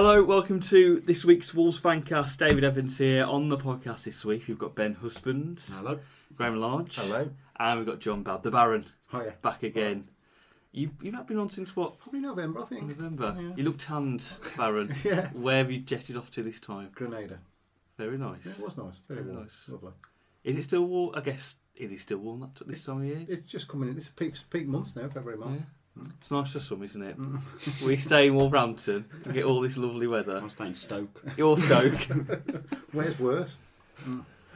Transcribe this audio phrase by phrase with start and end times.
[0.00, 2.36] Hello, welcome to this week's Wolves Fancast.
[2.38, 4.44] David Evans here on the podcast this week.
[4.46, 5.98] We've got Ben Husband, Hello.
[6.36, 7.28] Graham Large, Hello.
[7.56, 9.34] and we've got John Babb, the Baron, Hiya.
[9.42, 10.04] back again.
[10.70, 11.98] You, you've not been on since what?
[11.98, 12.86] Probably November, I think.
[12.86, 13.36] November.
[13.40, 13.54] Yeah.
[13.56, 14.24] You look tanned,
[14.56, 14.94] Baron.
[15.04, 15.30] Yeah.
[15.32, 16.90] Where have you jetted off to this time?
[16.94, 17.40] Grenada.
[17.96, 18.46] Very nice.
[18.46, 18.94] Yeah, it was nice.
[19.08, 19.42] Very, Very warm.
[19.46, 19.64] nice.
[19.68, 19.92] Lovely.
[20.44, 21.16] Is it still warm?
[21.16, 23.26] I guess it is still warm at this time of year.
[23.28, 23.96] It's just coming in.
[23.98, 25.56] It's peak, peak months now, February, Yeah.
[25.98, 26.10] March.
[26.20, 27.18] It's nice for some, isn't it?
[27.18, 27.82] Mm.
[27.86, 30.36] we stay in Wolverhampton and get all this lovely weather.
[30.36, 31.22] I'm staying Stoke.
[31.36, 31.92] You're Stoke.
[32.92, 33.54] Where's worse?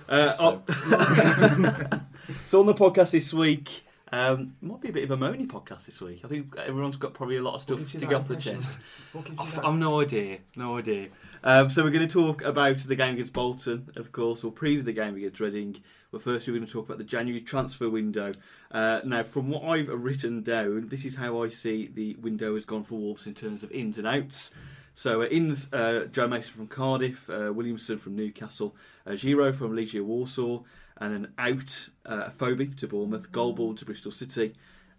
[0.08, 0.64] Uh, Stoke.
[0.68, 2.00] oh-
[2.46, 5.86] so on the podcast this week, um, might be a bit of a moany podcast
[5.86, 6.20] this week.
[6.22, 8.78] I think everyone's got probably a lot of stuff to get off the chest.
[9.12, 11.08] What I've, no idea, no idea.
[11.42, 14.42] Um, so we're going to talk about the game against Bolton, of course.
[14.42, 15.82] We'll preview the game against Reading.
[16.10, 18.32] But first, we're going to talk about the January transfer window.
[18.70, 22.66] Uh, now, from what I've written down, this is how I see the window has
[22.66, 24.50] gone for Wolves in terms of ins and outs.
[24.94, 28.76] So uh, ins, uh, Joe Mason from Cardiff, uh, Williamson from Newcastle,
[29.06, 30.62] uh, Żyro from Legia Warsaw,
[30.98, 34.54] and then out uh, Afobe to Bournemouth, Golbourne to Bristol City,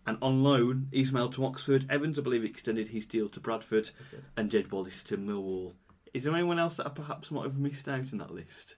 [0.05, 1.85] and on loan Ismail to Oxford.
[1.89, 3.91] Evans, I believe, extended his deal to Bradford,
[4.35, 5.73] and Jed Wallace to Millwall.
[6.13, 8.75] Is there anyone else that I perhaps might have missed out in that list?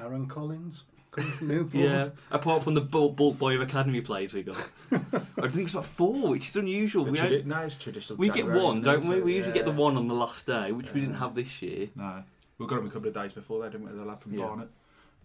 [0.00, 1.74] Aaron Collins coming from Newport.
[1.82, 4.70] Yeah, apart from the bulk, bulk boy of academy players we got.
[4.92, 7.04] I think it's like four, which is unusual.
[7.04, 8.16] The We, tradi- no, it's traditional.
[8.16, 9.20] we get one, don't we?
[9.20, 11.88] We usually get the one on the last day, which we didn't have this year.
[11.96, 12.22] No,
[12.58, 13.98] we got them a couple of days before that, didn't we?
[13.98, 14.46] The lad from Yeah.
[14.46, 14.68] Barnet.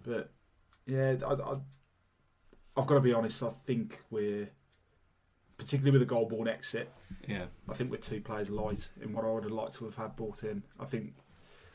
[0.04, 0.32] But
[0.88, 1.52] yeah, I, I,
[2.78, 3.42] I've got to be honest.
[3.44, 4.50] I think we're
[5.58, 6.92] particularly with the Golbourne exit.
[7.28, 7.45] Yeah.
[7.67, 10.16] I think we're two players light in what I would have liked to have had
[10.16, 10.64] brought in.
[10.80, 11.14] I think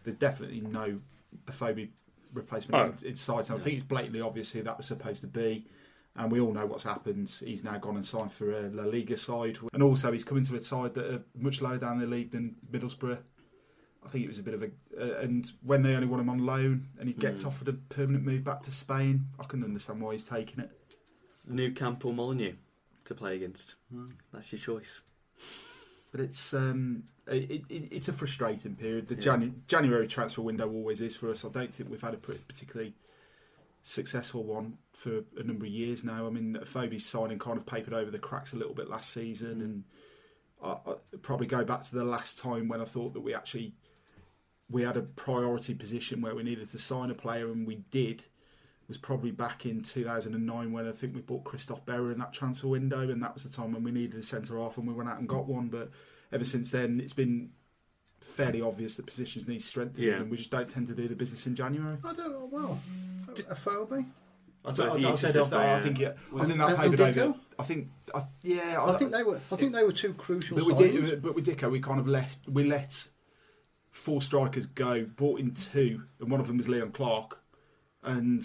[0.04, 0.98] there's definitely no
[1.46, 1.88] Afobe
[2.32, 3.04] replacement Oh.
[3.04, 3.50] in, in sight.
[3.50, 5.66] And I think it's blatantly obvious who that was supposed to be.
[6.14, 7.32] And we all know what's happened.
[7.44, 9.58] He's now gone and signed for a La Liga side.
[9.72, 12.54] And also, he's coming to a side that are much lower down the league than
[12.70, 13.18] Middlesbrough.
[14.04, 14.70] I think it was a bit of a.
[15.00, 17.46] Uh, and when they only want him on loan and he gets Mm.
[17.46, 20.70] offered a permanent move back to Spain, I can understand why he's taking it.
[21.46, 22.54] New Camp or Molineux
[23.04, 23.74] to play against.
[23.90, 24.10] Hmm.
[24.32, 25.00] That's your choice.
[26.10, 29.08] But it's um, it, it, it's a frustrating period.
[29.08, 29.36] The Yeah.
[29.36, 31.44] Janu- January transfer window always is for us.
[31.44, 32.94] I don't think we've had a particularly
[33.82, 36.26] successful one for a number of years now.
[36.26, 39.56] I mean, Afobe's signing kind of papered over the cracks a little bit last season,
[39.56, 39.64] Mm.
[39.64, 39.84] and
[40.62, 43.74] I, I probably go back to the last time when I thought that we actually
[44.72, 48.24] we had a priority position where we needed to sign a player, and we did.
[48.88, 52.66] Was probably back in 2009 when I think we bought Christophe Berra in that transfer
[52.68, 55.08] window, and that was the time when we needed a centre half, and we went
[55.08, 55.68] out and got one.
[55.68, 55.90] But
[56.32, 57.50] ever since then, it's been
[58.20, 60.16] fairly obvious that positions need strengthening, Yeah.
[60.16, 61.96] and we just don't tend to do the business in January.
[62.04, 62.48] I don't know.
[62.50, 62.80] Well,
[63.50, 64.04] Afobe.
[64.64, 66.68] I, So I, you I just said said I, I think it, I think that
[66.70, 67.34] and papered over.
[67.58, 69.40] I think, I, yeah, I think they were.
[69.50, 70.56] I think they were two crucial.
[70.58, 72.48] But we did, but with Dicko, we kind of left.
[72.48, 73.08] We let
[73.92, 77.38] four strikers go, brought in two, and one of them was Leon Clarke.
[78.02, 78.42] And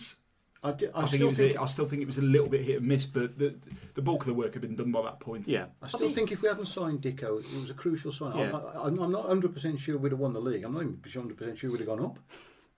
[0.62, 1.38] I, did, I, I, think still it was.
[1.38, 1.56] think.
[1.58, 3.56] a, I still think it was a little bit hit and miss, but the
[3.96, 5.48] the bulk of the work had been done by that point.
[5.48, 5.66] Yeah.
[5.82, 8.38] I still think, if we hadn't signed Dicko, it was a crucial sign.
[8.38, 8.52] Yeah.
[8.56, 10.64] I, I, I'm not 100 percent sure we'd have won the league.
[10.64, 12.20] I'm not even 100 percent sure we'd have gone up.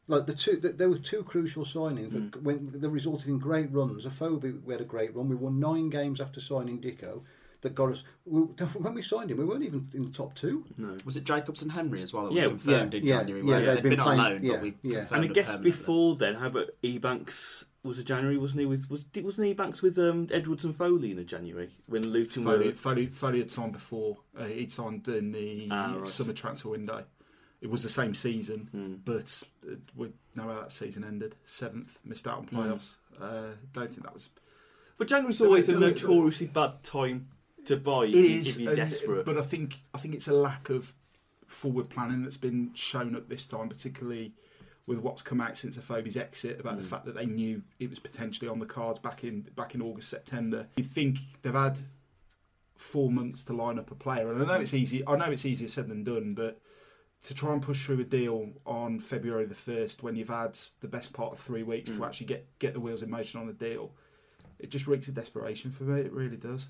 [0.08, 2.32] Like the two, th there were two crucial signings Mm.
[2.32, 4.06] that when that resulted in great runs.
[4.06, 5.28] Afobe, we had a great run.
[5.28, 7.22] We won nine games after signing Dicko.
[7.62, 8.06] That got us.
[8.26, 10.64] We, when we signed him, we weren't even in the top two.
[10.78, 10.96] No.
[11.04, 13.42] Was it Jacobs and Henry as well that Yeah, we confirmed yeah, in January?
[13.42, 13.66] yeah, weren't they?
[13.66, 15.06] they'd They'd been been on playing- loan, yeah, but we yeah.
[15.12, 17.66] And I guess before then, how about Ebanks?
[17.84, 18.38] Was it January?
[18.38, 22.08] Wasn't he with was wasn't Ebanks with um, Edwards and Foley in a January when
[22.08, 24.18] Luton Foley, were Foley, Foley had signed before.
[24.38, 26.08] Uh, he'd signed in the Ah, right.
[26.08, 27.06] summer transfer window.
[27.62, 28.94] It was the same season, Hmm.
[29.04, 31.36] but uh, we know how that season ended.
[31.44, 32.56] Seventh, missed out on Hmm.
[32.58, 32.96] playoffs.
[33.20, 34.30] Uh, don't think that was
[34.98, 37.28] But January's There always a notoriously bad time
[37.70, 39.26] to buy It is, if you're desperate.
[39.26, 40.94] but I think I think it's a lack of
[41.48, 44.34] forward planning that's been shown up this time, particularly
[44.86, 46.88] with what's come out since Afobe's exit about the Mm.
[46.88, 50.10] fact that they knew it was potentially on the cards back in back in August
[50.10, 50.68] September.
[50.78, 51.78] You think they've had
[52.76, 55.06] four months to line up a player, and I know it's easy.
[55.08, 56.60] I know it's easier said than done, but
[57.24, 60.88] to try and push through a deal on February the first when you've had the
[60.88, 62.08] best part of three weeks to Mm.
[62.08, 63.94] actually get get the wheels in motion on a deal,
[64.60, 66.00] it just reeks of desperation for me.
[66.02, 66.70] It really does.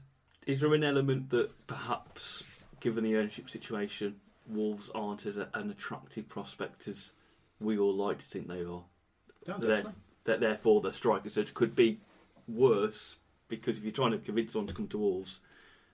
[0.50, 2.42] Is there an element that perhaps,
[2.80, 4.16] given the ownership situation,
[4.48, 7.12] Wolves aren't as a, an attractive prospect as
[7.60, 8.82] we all like to think they are?
[9.46, 9.86] No, That,
[10.24, 12.00] that therefore the striker search could be
[12.48, 13.18] worse
[13.48, 15.42] because if you're trying to convince someone to come to Wolves,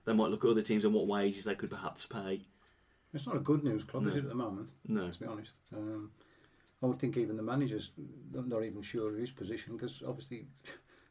[0.06, 2.40] they might look at other teams and what wages they could perhaps pay.
[3.13, 4.69] It's not a good news club, is it, at the moment?
[4.88, 5.12] No.
[5.12, 6.12] To be honest, um,
[6.81, 7.92] I would think even the manager's
[8.31, 10.48] not even sure of his position because obviously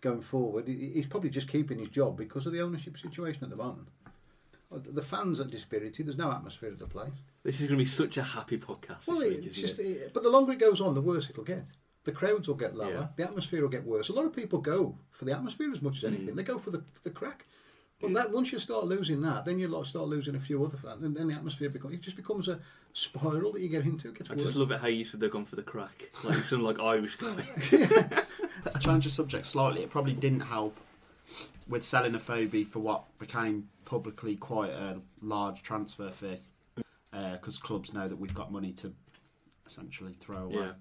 [0.05, 3.57] going forward, he's probably just keeping his job because of the ownership situation at the
[3.57, 3.89] moment.
[4.71, 6.07] The fans are dispirited.
[6.07, 7.13] There's no atmosphere at the place.
[7.45, 10.13] This is going to be such a happy podcast Well, week, it's isn't just, it?
[10.13, 11.67] but the longer it goes on, the worse it'll get.
[12.05, 12.91] The crowds will get lower.
[12.93, 13.07] Yeah.
[13.17, 14.09] The atmosphere will get worse.
[14.09, 16.15] A lot of people go for the atmosphere as much as Mm.
[16.15, 16.35] anything.
[16.35, 17.47] They go for the, the crack.
[18.01, 21.03] But that once you start losing that, then you start losing a few other fans,
[21.05, 22.59] and then the atmosphere becomes it just becomes a
[22.93, 24.09] spiral that you get into.
[24.09, 24.43] I worse.
[24.43, 26.11] just love it how you said they're gone for the crack.
[26.23, 27.47] Like sound like Irish guy.
[28.73, 30.77] To change the subject slightly, it probably didn't help
[31.69, 36.39] with selling Afobe for what became publicly quite a large transfer fee,
[37.13, 38.93] because clubs know that we've got money to
[39.67, 40.57] essentially throw away.
[40.57, 40.73] Yeah.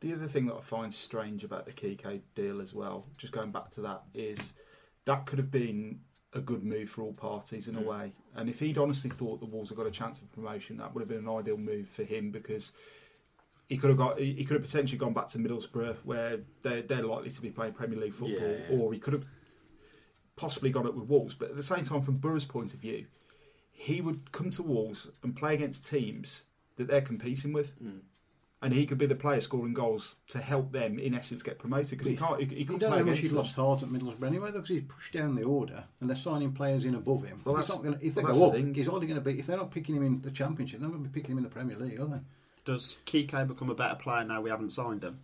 [0.00, 3.52] The other thing that I find strange about the Kike deal as well, just going
[3.52, 4.52] back to that, is
[5.04, 6.00] that could have been
[6.34, 7.86] a good move for all parties in a Mm.
[7.86, 8.12] way.
[8.34, 11.00] And if he'd honestly thought the Wolves had got a chance of promotion, that would
[11.00, 12.72] have been an ideal move for him because
[13.72, 16.82] he could have got he he could have potentially gone back to Middlesbrough where they're
[16.82, 18.76] they're likely to be playing Premier League football, Yeah, yeah.
[18.76, 19.24] or he could have
[20.36, 21.34] possibly gone up with Wolves.
[21.34, 23.06] But at the same time, from Borough's point of view,
[23.70, 26.44] he would come to Wolves and play against teams
[26.76, 28.00] that they're competing with Mm.
[28.62, 31.90] and he could be the player scoring goals to help them, in essence, get promoted
[31.90, 32.40] because he can't.
[32.40, 34.50] He, he couldn't don't know play how much against he's lost heart at Middlesbrough anyway,
[34.50, 37.40] though, because he's pushed down the order and they're signing players in above him.
[37.44, 38.72] Well, that's- not gonna, if they well, go up, thing.
[38.74, 39.38] he's only going to be.
[39.38, 41.38] If they're not picking him in the Championship, they're not going to be picking him
[41.38, 42.20] in the Premier League, are they?
[42.64, 45.20] Does Kike become a better player now we haven't signed him?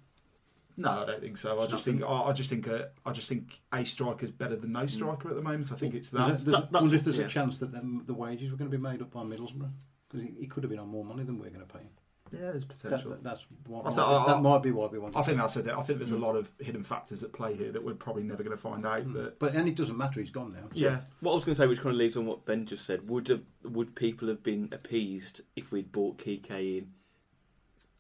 [0.77, 1.61] No, I don't think so.
[1.61, 2.03] I just think.
[2.03, 2.67] I, I just think.
[2.69, 5.73] A, I just think a striker's better than no striker at the moment.
[5.73, 6.27] I think it's that.
[6.29, 7.25] There's a, there's that- that's wonder if there's yeah.
[7.25, 9.71] a chance that them, the wages were going to be made up by Middlesbrough
[10.09, 11.91] because he, he could have been on more money than we're going to pay him.
[12.33, 13.11] yeah, there's That, potential.
[13.11, 15.17] that- that's what That's might, be- I- that might be why we want.
[15.17, 15.67] I think that's it.
[15.67, 16.23] I think there's a Mm.
[16.23, 19.03] lot of hidden factors at play here that we're probably never going to find out.
[19.05, 19.15] Mm.
[19.15, 20.21] But But and it doesn't matter.
[20.21, 20.69] He's gone now.
[20.75, 22.85] yeah, What I was going to say, which kind of leads on what Ben just
[22.87, 26.93] said, would have would people have been appeased if we'd bought Kike in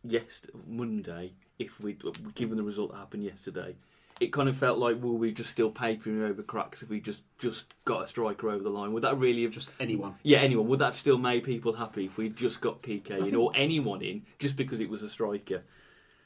[0.08, 2.02] yes Monday if we'd
[2.34, 3.76] given the result that happened yesterday?
[4.20, 7.22] It kind of felt like well, we just still papering over cracks if we just
[7.38, 8.92] just got a striker over the line.
[8.92, 10.16] Would that really have Just anyone.
[10.24, 13.22] yeah anyone would that have still made people happy if we just got Kike in
[13.22, 15.62] think- or anyone in just because it was a striker?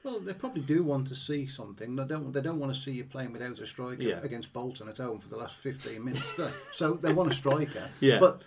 [0.04, 1.94] Well, they probably do want to see something.
[1.94, 2.32] They don't.
[2.32, 4.18] They don't want to see you playing without a striker Yeah.
[4.22, 6.40] against Bolton at home for the last fifteen minutes.
[6.72, 7.88] so they want a striker.
[8.00, 8.18] Yeah.
[8.18, 8.42] But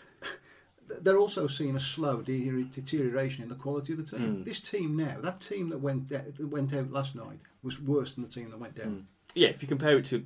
[1.02, 4.38] they're also seeing a slow de- deterioration in the quality of the team.
[4.38, 4.46] Mm.
[4.46, 8.14] This team now, that team that went da- that went out last night, was worse
[8.14, 8.88] than the team that went down.
[8.88, 9.04] Mm.
[9.36, 10.26] Yeah, if you compare it to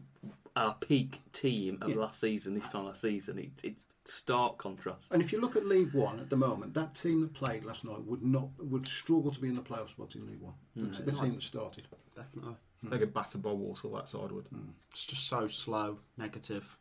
[0.56, 1.96] our peak team of Yeah.
[1.98, 5.12] last season, this time last season, it, it's stark contrast.
[5.14, 7.86] And if you look at League One at the moment, that team that played last
[7.86, 10.56] night would not would struggle to be in the playoff spots in League One.
[10.76, 10.98] The, Mm.
[10.98, 11.88] t- the team that started.
[12.16, 12.56] Definitely.
[12.84, 13.92] they get battered by Walsall.
[13.92, 14.46] That side would.
[14.92, 16.78] It's just so slow, negative.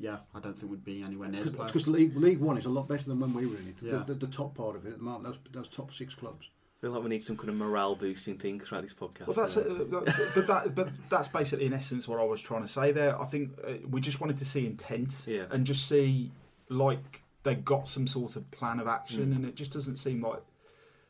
[0.00, 1.86] Just yeah, I don't think we'd be anywhere near the Because.
[1.88, 3.82] League League One is a lot better than when we were in it.
[3.82, 3.98] Yeah.
[4.06, 6.48] The, the, the top part of it at the moment, those, those top six clubs.
[6.78, 9.26] I feel like we need some kind of morale boosting thing throughout this podcast.
[9.26, 9.84] Well, that's uh,
[10.34, 13.20] but that, but that's basically in essence what I was trying to say there.
[13.20, 15.44] I think uh, we just wanted to see intent Yeah.
[15.50, 16.30] and just see
[16.70, 19.36] like they got some sort of plan of action, Mm.
[19.36, 20.40] and it just doesn't seem like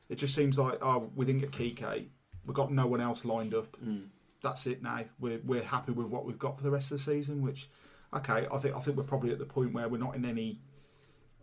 [0.09, 2.07] it just seems like oh we didn't get Kike,
[2.47, 3.77] we got no one else lined up.
[3.81, 4.07] mm.
[4.43, 5.05] That's it now.
[5.21, 7.43] We're we're happy with what we've got for the rest of the season.
[7.43, 7.69] Which
[8.15, 10.61] okay, I think I think we're probably at the point where we're not in any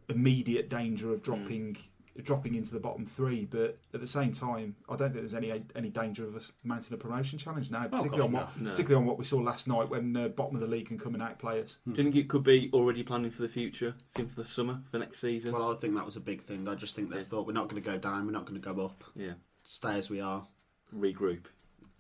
[0.10, 1.78] immediate danger of dropping.
[2.24, 5.64] Dropping into the bottom three, but at the same time, I don't think there's any
[5.76, 8.72] any danger of us mounting a promotion challenge now, of particularly on what No.
[8.72, 11.14] particularly on what we saw last night when uh, bottom of the league can come
[11.14, 11.78] and out players.
[11.86, 14.80] Do you think it could be already planning for the future, seen for the summer,
[14.90, 15.54] for next season?
[15.54, 16.68] Well, I think that was a big thing.
[16.68, 17.22] I just think they Yeah.
[17.24, 19.96] thought we're not going to go down, we're not going to go up, yeah, stay
[20.00, 20.48] as we are.
[20.92, 21.46] regroup.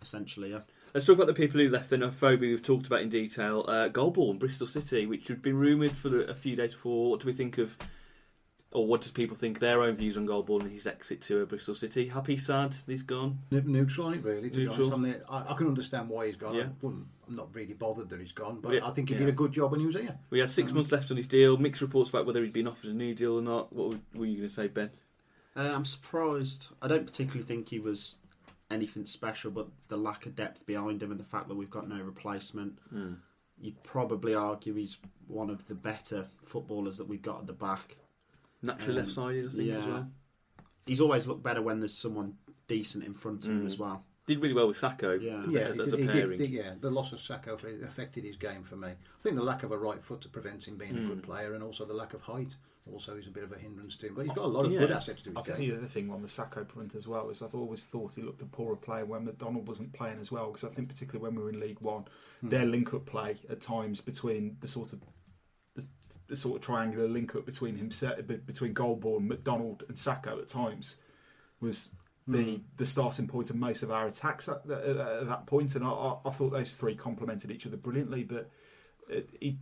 [0.01, 0.61] Essentially, yeah.
[0.93, 1.89] Let's talk about the people who left.
[1.91, 3.65] Then Afobe we've talked about in detail.
[3.67, 7.11] Uh, Golbourne, Bristol City, which had been rumoured for a few days before.
[7.11, 7.77] What do we think of,
[8.71, 11.45] or what does people think their own views on Golbourne and his exit to uh,
[11.45, 12.07] Bristol City?
[12.07, 13.39] Happy, sad, he's gone.
[13.51, 14.49] Ne- Neutral on it, really.
[14.49, 14.87] To Neutral.
[14.89, 16.55] be honest, I, I, I can understand why he's gone.
[16.55, 16.67] Yeah.
[16.83, 19.19] I I'm not really bothered that he's gone, but Yeah, I think he yeah.
[19.19, 20.17] did a good job when he was here.
[20.29, 21.57] We had six Um, months left on his deal.
[21.57, 23.71] Mixed reports about whether he'd been offered a new deal or not.
[23.73, 24.91] What were- were you going to say, Ben?
[25.55, 26.69] Uh, I'm surprised.
[26.81, 28.15] I don't particularly think he was
[28.69, 31.87] anything special, but the lack of depth behind him and the fact that we've got
[31.87, 33.17] no replacement, Mm.
[33.59, 34.97] you'd probably argue he's
[35.27, 37.97] one of the better footballers that we've got at the back.
[38.61, 40.11] Naturally Um, left sided, I think, as well.
[40.85, 43.65] He's always looked better when there's someone decent in front of him Mm.
[43.67, 44.03] as well.
[44.25, 45.13] Did really well with Sako.
[45.13, 45.45] Yeah.
[45.47, 48.35] Yeah, as, he as did- a he did, yeah, the loss of Sako affected his
[48.35, 48.89] game for me.
[48.89, 51.07] I think the lack of a right foot to prevent him being a Mm.
[51.07, 52.57] good player, and also the lack of height
[52.91, 54.15] also is a bit of a hindrance to him.
[54.15, 54.79] But he's got a lot of Yeah.
[54.79, 57.29] good assets to his I think the other thing on the Sako front as well
[57.29, 60.47] is I've always thought he looked a poorer player when McDonald wasn't playing as well
[60.47, 62.05] because I think particularly when we were in League One,
[62.41, 62.49] Hmm.
[62.49, 65.01] their link-up play at times between the sort of
[65.75, 65.85] the,
[66.27, 70.97] the sort of triangular link-up between himself between Golbourne, McDonald, and Sako at times
[71.59, 71.89] was
[72.27, 72.61] the Hmm.
[72.75, 75.89] the starting point of most of our attacks at, at, at that point, and I,
[75.89, 78.23] I, I thought those three complemented each other brilliantly.
[78.23, 78.49] But
[79.09, 79.57] it, he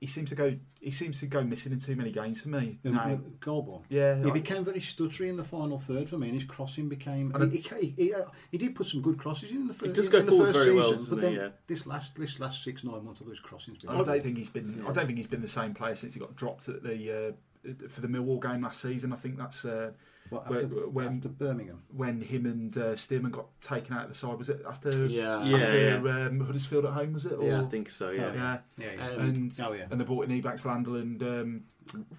[0.00, 2.78] he seems to go he seems to go missing in too many games for me.
[2.84, 3.18] Um, now.
[3.40, 3.82] Golbourne.
[3.88, 6.88] Yeah, He I- became very stuttery in the final third for me, and his crossing
[6.90, 7.34] became.
[7.34, 9.90] And He, he, he, uh, he did put some good crosses in the first.
[9.90, 11.34] It does go in forward very well, season, doesn't but he?
[11.36, 11.52] then Yeah.
[11.66, 13.82] this last this last six nine months of those crossings.
[13.88, 14.84] I don't think he's been.
[14.86, 17.34] I don't think he's been the same player since he got dropped at the
[17.68, 19.12] uh, for the Millwall game last season.
[19.12, 19.92] I think that's uh,
[20.30, 21.82] What, Where- after, when- after Birmingham.
[21.94, 24.38] when him and uh, Stearman got taken out of the side.
[24.38, 25.44] Was it after Yeah.
[25.44, 25.56] Yeah.
[25.56, 27.12] after Um, Huddersfield at home?
[27.12, 27.32] Was it?
[27.34, 27.62] Or, Yeah.
[27.62, 28.10] I think so.
[28.10, 28.32] Yeah.
[28.34, 28.58] yeah.
[28.78, 29.06] Yeah, yeah.
[29.10, 29.86] Um, And oh yeah.
[29.90, 31.64] and they brought in Ebanks-Landell and um,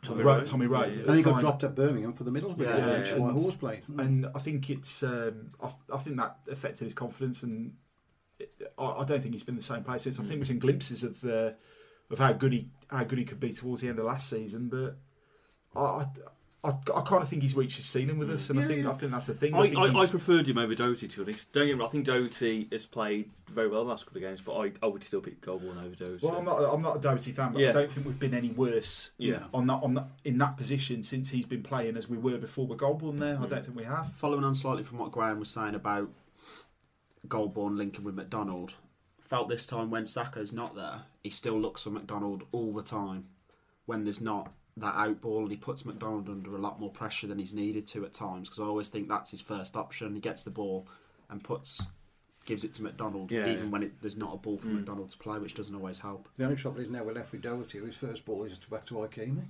[0.04, 0.44] Tommy Rowe- Rowe.
[0.44, 0.84] Tommy Rowe.
[0.86, 1.04] Yeah, yeah.
[1.08, 3.18] and he got dropped at Birmingham for the Middlesbrough Yeah, game, yeah, which yeah.
[3.18, 3.84] White And- Horse played.
[3.98, 7.74] and I think it's um, I, I think that affected his confidence, and
[8.40, 10.20] it, I, I don't think he's been the same player since.
[10.20, 11.56] I think we've seen glimpses of the
[12.12, 14.70] of how good he how good he could be towards the end of last season,
[14.70, 14.96] but
[15.76, 15.82] I.
[15.82, 16.06] I
[16.66, 18.92] I, I kind of think he's reached his ceiling with us, and I think yeah.
[18.92, 19.54] I think that's the thing.
[19.54, 21.52] I, think I, I preferred him over Doty to be honest.
[21.54, 24.24] Don't get me wrong, I think Doty has played very well the last couple of
[24.24, 26.26] games, but I, I would still pick Golbourne over Doty.
[26.26, 27.70] well, I'm not I'm not a Doherty fan, but Yeah.
[27.70, 29.44] I don't think we've been any worse Yeah.
[29.54, 32.66] on that on that in that position since he's been playing as we were before
[32.68, 33.20] with Golbourne.
[33.20, 34.12] There, I don't think we have.
[34.14, 36.10] Following on slightly from what Graham was saying about
[37.28, 38.74] Golbourne linking with McDonald,
[39.22, 43.26] felt this time when Sako's not there, he still looks for McDonald all the time.
[43.86, 47.28] When there's not that out ball, and he puts McDonald under a lot more pressure
[47.28, 48.50] than he's needed to at times.
[48.50, 50.14] Because I always think that's his first option.
[50.14, 50.88] He gets the ball
[51.30, 51.82] and puts,
[52.46, 53.48] gives it to McDonald, Yeah.
[53.50, 54.76] even when it, there's not a ball for Mm.
[54.76, 56.28] McDonald to play, which doesn't always help.
[56.38, 57.80] The only trouble is now we're left with Doherty.
[57.80, 59.46] His first ball is to back to Ikeme.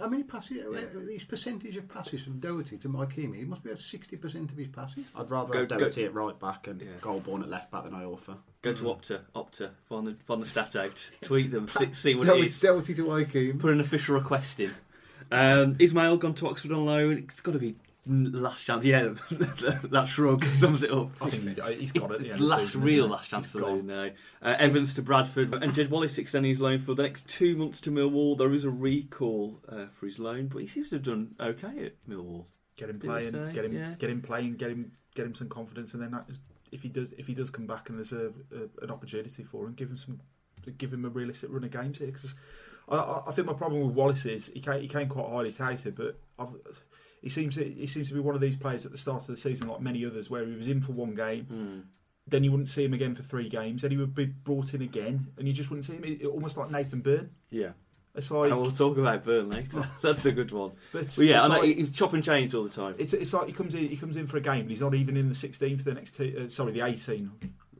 [0.00, 0.66] How many passes?
[0.66, 4.50] uh, His percentage of passes from Doherty to Ikeme, he must be at sixty percent
[4.52, 5.04] of his passes.
[5.14, 6.88] I'd rather Go- have go- Doherty at right back and Yeah.
[7.00, 8.36] Golbourne at left back than Iorfa.
[8.62, 12.24] Go to Opta, Opta, find the, find the stat out, tweet them, see, see what
[12.24, 12.60] it Doherty, is.
[12.60, 13.58] Doherty to Ikeme.
[13.58, 14.72] Put an official request in.
[15.32, 17.18] Um, Ismail gone to Oxford on loan.
[17.18, 17.76] It's got to be
[18.06, 18.84] last chance.
[18.84, 21.10] Yeah, that shrug sums it up.
[21.20, 22.20] I think he, he's got it.
[22.20, 23.70] the It's end the of the last season, real last chance He's to gone.
[23.70, 24.10] loan now.
[24.42, 27.80] Uh, Evans to Bradford and Jed Wallace extending his loan for the next two months
[27.82, 28.36] to Millwall.
[28.38, 31.84] There is a recall uh, for his loan, but he seems to have done okay
[31.86, 32.46] at Millwall.
[32.76, 33.94] Get him playing, get him, Yeah.
[33.98, 36.26] get him playing, get him, get him some confidence, and then that,
[36.72, 39.66] if he does, if he does come back and there's a, a an opportunity for
[39.66, 40.18] him, give him some,
[40.78, 42.06] give him a realistic run of games here.
[42.06, 42.34] Because
[42.88, 45.52] I, I, I think my problem with Wallace is he came, he came quite highly
[45.52, 46.48] touted, but I've,
[47.22, 49.28] he seems to, he seems to be one of these players at the start of
[49.28, 51.78] the season, like many others, where he was in for one game, Hmm.
[52.26, 54.82] then you wouldn't see him again for three games, then he would be brought in
[54.82, 56.04] again, and you just wouldn't see him.
[56.04, 57.30] It, almost like Nathan Byrne.
[57.50, 57.70] Yeah,
[58.14, 59.86] It's like, and we'll talk about Byrne later.
[60.02, 60.72] That's a good one.
[60.92, 62.94] but Well, yeah, it's I know, like- he's chop and change all the time.
[62.98, 64.94] It's, it's like he comes in he comes in for a game, but he's not
[64.94, 66.44] even in the 16 for the next two.
[66.46, 67.30] Uh, sorry, the 18.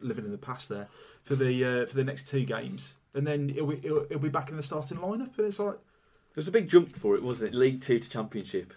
[0.02, 0.88] Living in the past there
[1.24, 4.30] for the uh, for the next two games, and then he'll be, he'll, he'll be
[4.30, 7.22] back in the starting lineup, and it's like There was a big jump for it,
[7.22, 7.58] wasn't it?
[7.58, 8.72] League Two to Championship,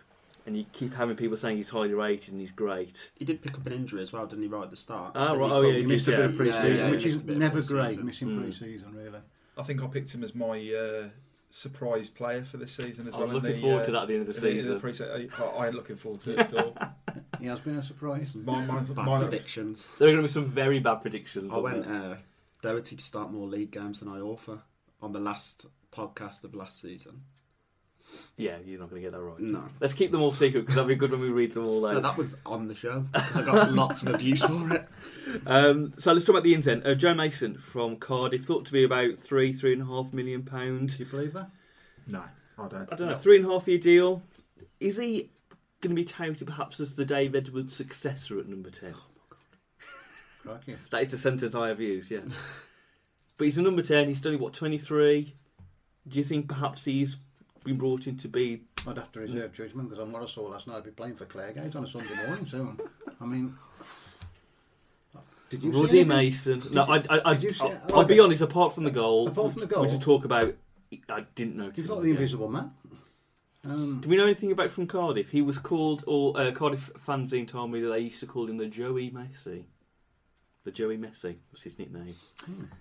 [0.45, 3.11] and you keep having people saying he's highly rated and he's great.
[3.15, 5.13] He did pick up an injury as well, didn't he, right at the start?
[5.15, 5.47] Ah, right.
[5.47, 6.37] he Oh, yeah, He he missed did, a bit yeah.
[6.37, 7.77] pre-season, Yeah, yeah, which is missed a bit of never pre-season.
[7.95, 8.41] great, missing Mm.
[8.41, 9.19] pre-season, really.
[9.57, 11.09] I think I picked him as my uh,
[11.49, 13.27] surprise player for this season as well.
[13.27, 15.29] I'm looking the, forward uh, to that at the end of the in the- season.
[15.39, 16.75] I, I ain't looking forward to it at all.
[17.39, 18.33] He has been a surprise.
[18.35, 19.89] my, my, Bad my, predictions.
[19.99, 21.51] There are going to be some very bad predictions.
[21.53, 21.93] I went there.
[22.13, 22.17] uh,
[22.61, 24.61] Doherty to start more league games than Iorfa
[25.01, 27.23] on the last podcast of last season.
[28.37, 29.39] Yeah, you're not going to get that right.
[29.39, 29.63] No.
[29.79, 31.99] Let's keep them all secret because that'll be good when we read them all No,
[31.99, 34.87] that was on the show because I got lots of abuse for it.
[35.45, 36.83] Um, so let's talk about the ins then.
[36.85, 40.43] Uh, Joe Mason from Cardiff, thought to be about three, three and a half million
[40.43, 40.97] pounds.
[40.97, 41.49] Do you believe that?
[42.07, 42.23] no,
[42.57, 42.91] I don't.
[42.91, 44.21] I don't know, three and a half year deal.
[44.79, 45.29] Is he
[45.81, 48.93] going to be touted perhaps as the Dave Edwards successor at number 10?
[50.41, 50.75] Crikey.
[50.91, 52.21] That is the sentence I have used, yeah.
[53.37, 55.33] but he's a number 10, he's only, what, 23?
[56.07, 57.15] Do you think perhaps he's
[57.63, 58.63] been brought in to be.
[58.87, 61.15] I'd have to reserve judgment because on what I saw last night, I'd be playing
[61.15, 62.75] for Claregate on a Sunday morning So,
[63.21, 63.55] I mean,
[65.49, 66.17] did you see Roddy anything?
[66.17, 66.63] Mason.
[66.71, 68.21] No, I, I, I, did you see- I'll, oh, I'll be okay.
[68.23, 69.83] honest, apart from the goal, Apart from the goal?
[69.83, 70.53] which we talk about,
[71.09, 71.75] I didn't notice.
[71.77, 72.71] He's him not the invisible man.
[73.65, 75.29] Um, Do we know anything about from Cardiff?
[75.29, 78.57] He was called, or uh, Cardiff fanzine told me that they used to call him
[78.57, 79.63] the Joey Messi.
[80.65, 82.15] The Joey Messi was his nickname.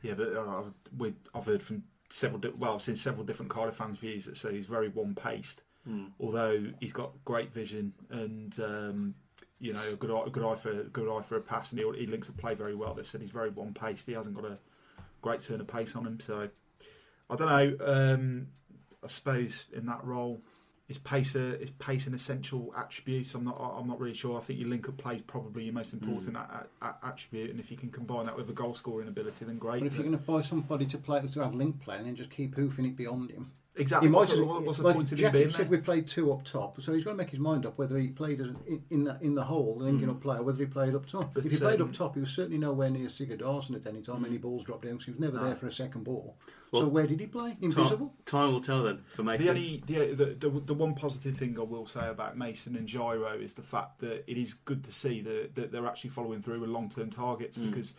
[0.02, 0.62] Yeah, but uh,
[0.96, 2.40] we, I've heard from several.
[2.40, 5.62] Di- well, I've seen several different Cardiff fans' views that say he's very one-paced.
[5.84, 6.04] Hmm.
[6.20, 9.14] although he's got great vision and um,
[9.58, 11.72] you know a good eye, a good eye for a good eye for a pass,
[11.72, 12.94] and he, he links a play very well.
[12.94, 14.06] They've said he's very one paced.
[14.06, 14.58] He hasn't got a
[15.22, 16.48] great turn of pace on him, so
[17.28, 17.84] I don't know.
[17.84, 18.46] Um,
[19.02, 20.40] I suppose in that role,
[20.88, 23.34] is pace a, is pace an essential attribute?
[23.34, 23.56] I'm not.
[23.78, 24.36] I'm not really sure.
[24.36, 26.40] I think your link up play is probably your most important mm.
[26.40, 29.44] a, a, a- attribute, and if you can combine that with a goal scoring ability,
[29.44, 29.80] then great.
[29.80, 32.16] but if you're going to buy somebody to play to have link play and then
[32.16, 34.08] just keep hoofing it beyond him, Exactly.
[34.08, 35.70] He might What's, as the- well, what's the like point of him Jackett being said
[35.70, 35.78] there?
[35.78, 38.08] we played two up top, so he's got to make his mind up whether he
[38.08, 40.94] played as in, in the in the hole, the linking up player, whether he played
[40.94, 41.32] up top.
[41.32, 44.02] But, if he played um, up top, he was certainly nowhere near Sigurdarson at any
[44.02, 44.26] time.
[44.26, 45.44] Any balls dropped down, 'cause he was never No.
[45.44, 46.36] there for a second ball.
[46.70, 47.56] Well, so where did he play?
[47.62, 48.14] Invisible.
[48.26, 49.44] Time, time will tell then for Mason.
[49.46, 52.86] The only the, the, the the one positive thing I will say about Mason and
[52.86, 56.42] Żyro is the fact that it is good to see that, that they're actually following
[56.42, 57.70] through with long term targets Mm.
[57.70, 57.94] because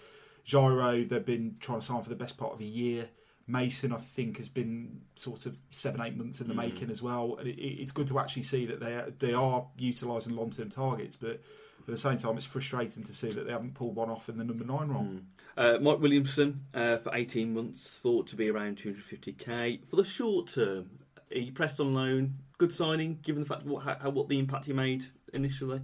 [0.46, 3.10] Żyro they've been trying to sign for the best part of a year.
[3.48, 6.58] Mason I think has been sort of seven eight months in the Mm.
[6.58, 9.34] making as well, and it, it- it's good to actually see that they are, they
[9.34, 11.42] are utilising long term targets, but.
[11.86, 14.38] At the same time, it's frustrating to see that they haven't pulled one off in
[14.38, 15.04] the number nine role.
[15.04, 15.24] Mm.
[15.58, 19.86] Uh, Mike Williamson uh, for 18 months, thought to be around 250k.
[19.90, 20.92] For the short term,
[21.30, 22.36] he pressed on loan.
[22.58, 25.82] Good signing, given the fact what, how, what the impact he made initially.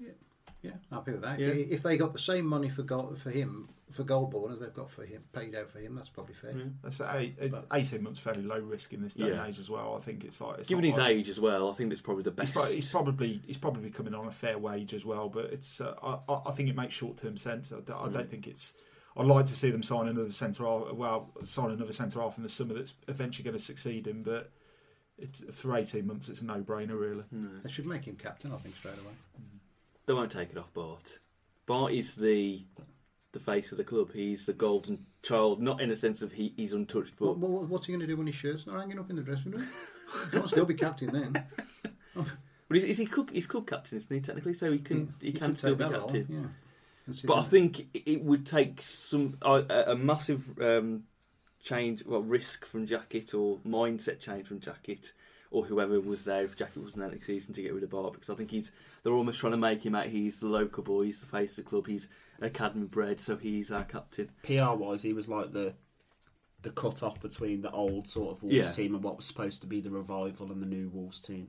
[0.00, 0.10] Yeah,
[0.62, 1.38] yeah happy with that.
[1.38, 1.46] Yeah.
[1.50, 5.04] If they got the same money for for him for Golbourne as they've got for
[5.04, 6.52] him, paid out for him, that's probably fair.
[6.56, 6.64] Yeah.
[6.82, 9.40] That's eight, eight- But- 18 months fairly low risk in this day Yeah.
[9.42, 9.96] and age as well.
[9.96, 12.22] I think it's like it's Given his like- age as well, I think that's probably
[12.22, 12.52] the He's, best.
[12.52, 15.94] pro- he's probably he's probably coming on a fair wage as well, but it's uh,
[16.02, 17.72] I, I- I think it makes short term sense.
[17.72, 18.12] I, don't- I Mm.
[18.12, 18.74] don't think it's.
[19.16, 20.92] I'd like to see them sign another centre half.
[20.92, 24.22] Well, sign another centre half in the summer that's eventually going to succeed him.
[24.22, 24.52] But
[25.18, 27.24] it's for eighteen months, it's a no brainer really.
[27.32, 27.58] No.
[27.58, 29.12] They should make him captain, I think, straight away.
[30.06, 31.18] They won't take it off Batth.
[31.66, 32.64] Batth is the
[33.32, 34.12] the face of the club.
[34.12, 37.68] He's the golden child, not in a sense of he, he's untouched, but What, what,
[37.68, 39.66] what's he going to do when his shirt's not hanging up in the dressing room?
[40.24, 42.24] he can't still be captain then.
[42.68, 43.30] But is, is he club?
[43.32, 44.20] He's club captain, isn't he?
[44.20, 46.26] Technically, so he can Yeah, he, can still be captain.
[47.08, 47.14] yeah.
[47.24, 51.02] But I think it would take some a, a a massive um,
[51.60, 55.12] change, well, risk from Jackett or mindset change from Jackett
[55.50, 58.12] or whoever was there if Jackett wasn't there next season to get rid of Batth
[58.12, 58.70] because I think he's
[59.02, 60.06] they're almost trying to make him out.
[60.06, 62.06] He's the local boy, he's the face of the club, he's
[62.40, 64.30] academy bred, so he's our captain.
[64.42, 65.74] PR wise, he was like the
[66.62, 68.68] the cut off between the old sort of Wolves Yeah.
[68.68, 71.48] team and what was supposed to be the revival and the new Wolves team.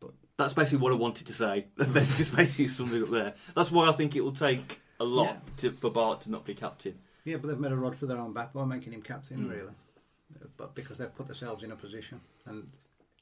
[0.00, 1.66] But that's basically what I wanted to say.
[1.78, 3.34] And then just basically summed it up there.
[3.54, 5.38] That's why I think it will take a lot Yeah.
[5.58, 6.98] to, for Batth to not be captain.
[7.24, 9.50] Yeah, but they've made a rod for their own back by making him captain, Mm.
[9.50, 9.68] really.
[10.42, 12.72] Uh, But because they've put themselves in a position, and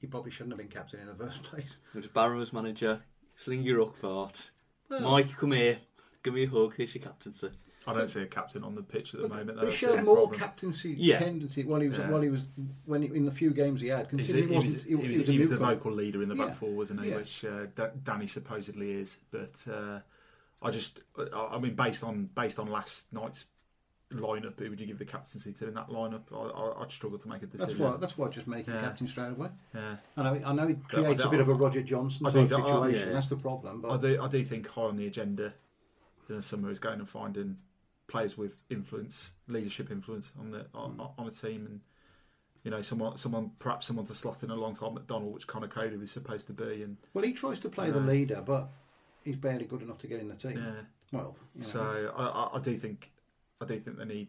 [0.00, 1.76] he probably shouldn't have been captain in the first place.
[1.94, 3.02] Just Barrow's manager,
[3.36, 4.50] sling your up, Batth.
[4.88, 5.78] Well, Mike, come here,
[6.26, 6.74] give me a hug.
[6.76, 7.50] Here's your captaincy.
[7.88, 9.58] I don't see a captain on the pitch at the but, moment.
[9.60, 10.40] but he showed more problem.
[10.40, 11.18] captaincy Yeah.
[11.20, 12.10] tendency while he was Yeah.
[12.10, 12.48] while he was
[12.84, 13.98] when he, in the few games he had.
[13.98, 15.92] He's- Considering he, he, wasn't, was, he, he, he was, was, he was the vocal
[15.92, 16.46] leader in the Yeah.
[16.46, 17.10] back four, wasn't he?
[17.10, 17.16] Yeah.
[17.18, 19.16] Which uh, Da- Danny supposedly is.
[19.30, 20.00] But uh,
[20.60, 23.44] I just, I, I mean, based on based on last night's
[24.12, 26.22] lineup, who would you give the captaincy to in that lineup?
[26.32, 27.68] I, I, I'd struggle to make a decision.
[27.78, 27.96] That's why.
[27.98, 28.28] That's why.
[28.30, 28.80] Just make him Yeah.
[28.80, 29.50] captain straight away.
[29.72, 29.96] Yeah.
[30.16, 30.42] I know.
[30.44, 32.62] I know it creates a don't- bit of a Roger Johnson I type do- I-
[32.64, 33.08] situation.
[33.10, 33.14] yeah.
[33.14, 33.80] That's the problem.
[33.80, 35.54] But I do, I do think high on the agenda
[36.28, 37.58] in the summer is going and finding
[38.08, 41.12] players with influence, leadership influence on the on, Mm.
[41.18, 41.80] on a team, and
[42.64, 46.10] you know, someone, someone, perhaps someone to slot in alongside McDonald, which Conor Coady is
[46.10, 48.68] supposed to be, and well, he tries to play the leader, but
[49.24, 50.58] he's barely good enough to get in the team.
[50.58, 50.82] yeah.
[51.12, 51.66] Well, you know.
[51.66, 53.12] So I, I, I do think,
[53.60, 54.28] I do think they need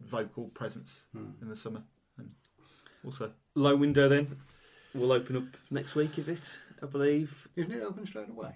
[0.00, 1.30] vocal presence Hmm.
[1.40, 1.82] in the summer,
[2.18, 2.30] and
[3.04, 4.36] also Low window then.
[4.94, 6.58] We'll open up next week, is it?
[6.82, 7.48] I believe.
[7.56, 8.54] Isn't it open straight away?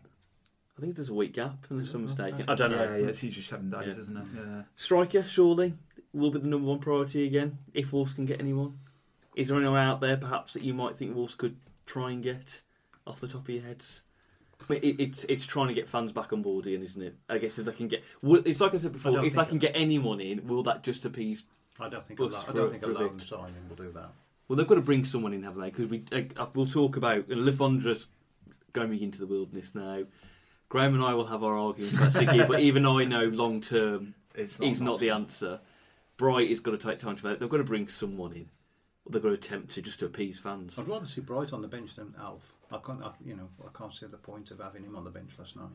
[0.76, 2.44] I think there's a week gap, unless I'm mistaken.
[2.48, 2.82] I don't know.
[2.82, 4.00] yeah, yeah, it's usually seven days, Yeah.
[4.02, 4.24] isn't it?
[4.34, 4.62] Yeah.
[4.76, 5.74] Striker, surely,
[6.12, 8.78] will be the number one priority again, if Wolves can get anyone.
[9.36, 11.56] Is there anyone out there, perhaps, that you might think Wolves could
[11.86, 12.62] try and get
[13.06, 14.02] off the top of your heads?
[14.68, 17.16] I mean, it, it's it's trying to get fans back on board, Ian, isn't it?
[17.28, 19.36] I guess if they can get, will- it's like I said before, don't if they
[19.38, 21.44] think- can get anyone in, will that just appease?
[21.78, 22.20] I don't think.
[22.20, 23.26] Well, a lo- I don't think a for a loan bit.
[23.26, 24.10] signing will do that.
[24.48, 25.70] Well, they've got to bring someone in, haven't they?
[25.70, 28.06] Because we uh, we'll talk about and Le Fondre's
[28.72, 30.04] going into the wilderness now.
[30.70, 34.14] Graham and I will have our argument about Siggy, but even I know long term
[34.34, 35.60] It's he's an not the answer.
[36.16, 37.40] Bright is going to take time to develop.
[37.40, 38.48] They've got to bring someone in.
[39.08, 40.78] They're going to attempt to just to appease fans.
[40.78, 42.54] I'd rather see Bright on the bench than Alf.
[42.70, 43.02] I can't.
[43.02, 45.56] I, you know, I can't see the point of having him on the bench last
[45.56, 45.70] night.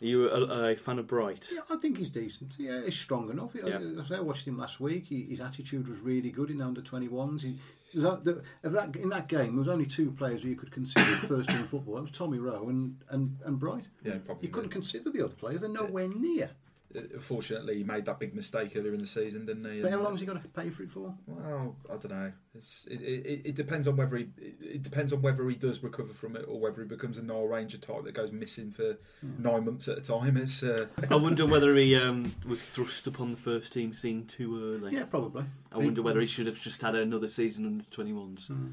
[0.00, 1.48] Are you a, a fan of Bright?
[1.54, 2.56] Yeah, I think he's decent.
[2.58, 3.50] Yeah, he's strong enough.
[3.54, 4.00] I- Yeah.
[4.00, 6.80] As I watched him last week, he, his attitude was really good in the under
[6.80, 7.42] 21s.
[7.42, 7.54] He,
[7.90, 10.48] he was out- the, of that, in that game, there was only two players who
[10.48, 11.98] you could consider first team football.
[11.98, 13.88] It was Tommy Rowe and, and, and Bright.
[14.04, 14.46] Yeah, probably.
[14.48, 15.60] You couldn't consider the other players.
[15.60, 16.50] They're nowhere near.
[16.94, 19.82] Uh, Fortunately, he made that big mistake earlier in the season, didn't he?
[19.82, 21.14] But how long has he got to pay for it for?
[21.26, 22.32] Well, I don't know.
[22.54, 25.82] It's, it, it, it depends on whether he it, it depends on whether he does
[25.82, 28.96] recover from it or whether he becomes a Nile Ranger type that goes missing for
[29.38, 30.36] nine months at a time.
[30.36, 34.74] It's uh, I wonder whether he um, was thrust upon the first team scene too
[34.74, 34.94] early.
[34.94, 35.44] Yeah, probably.
[35.72, 38.50] I wonder whether he should have just had another season under 21s.
[38.50, 38.72] Mm.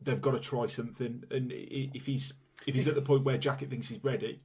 [0.00, 1.24] they've got to try something.
[1.30, 2.32] And if he's
[2.66, 4.38] if he's at the point where Jackett thinks he's ready,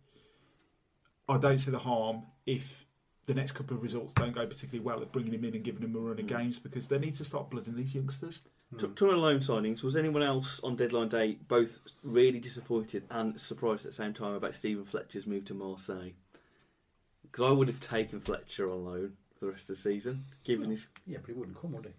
[1.27, 2.84] I don't see the harm if
[3.25, 5.81] the next couple of results don't go particularly well at bringing him in and giving
[5.81, 6.27] him a run of Mm.
[6.27, 8.41] games because they need to start blooding these youngsters.
[8.77, 13.39] T- Talking about loan signings, was anyone else on deadline day both really disappointed and
[13.39, 16.11] surprised at the same time about Steven Fletcher's move to Marseille?
[17.23, 20.69] Because I would have taken Fletcher on loan for the rest of the season, given
[20.69, 20.87] his.
[21.07, 21.91] Yeah, but he wouldn't come, would he?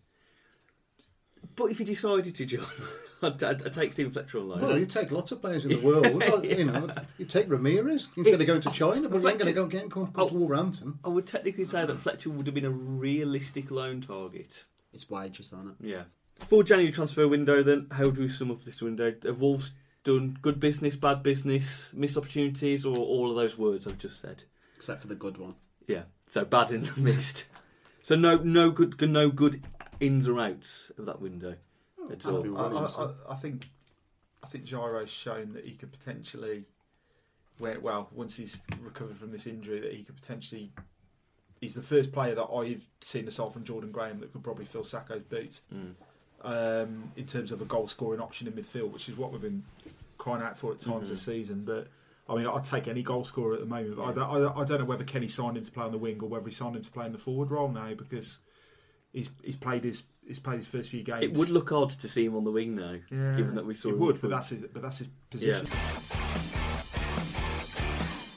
[1.55, 2.67] But if he decided to, John,
[3.23, 4.61] I'd, I'd, I'd take Steven Fletcher on loan.
[4.63, 6.07] Well, you take lots of players in the world.
[6.15, 9.47] Well, You know, you take Ramirez instead of going to China, but you ain't going
[9.47, 10.39] to go get come, come to Oh.
[10.39, 10.99] Wolverhampton.
[11.05, 14.65] I would technically say that Fletcher would have been a realistic loan target.
[14.93, 15.87] It's wages, on it?
[15.87, 16.03] Yeah.
[16.41, 19.15] For January transfer window, then, how do we sum up this window?
[19.25, 19.73] Have Wolves
[20.05, 24.45] done good business, bad business, missed opportunities, or all of those words I've just said?
[24.77, 25.55] Except for the good one.
[25.87, 26.03] Yeah.
[26.29, 27.47] So bad and missed.
[28.03, 29.63] So no, no good, no good
[30.01, 31.57] ins or outs of that window
[32.11, 32.43] at I'll all.
[32.43, 33.69] be I, I, I, think
[34.43, 36.65] I think Żyro's shown that he could potentially,
[37.59, 40.73] where, well, once he's recovered from this injury, that he could potentially.
[41.61, 44.85] He's the first player that I've seen aside from Jordan Graham that could probably fill
[44.85, 45.95] Sako's boots Mm.
[46.43, 49.65] um, in terms of a goal scoring option in midfield, which is what we've been
[50.19, 51.13] crying out for at times Mhm.
[51.13, 51.65] this season.
[51.65, 51.89] But
[52.29, 53.97] I mean, I'd take any goal scorer at the moment.
[53.97, 56.21] Don't, I, don't- I don't know whether Kenny signed him to play on the wing
[56.23, 58.39] or whether he signed him to play in the forward role now because
[59.13, 61.23] he's he's played his he's played his first few games.
[61.25, 63.75] It would look odd to see him on the wing now, Yeah, given that we
[63.75, 65.67] saw it him would, but that's his but that's his position.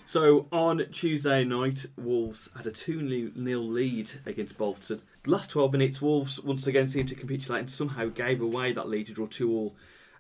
[0.06, 5.02] So on Tuesday night, Wolves had a 2 0 lead against Bolton.
[5.28, 9.06] Last 12 minutes, Wolves once again seemed to capitulate and somehow gave away that lead
[9.08, 9.76] to draw 2 all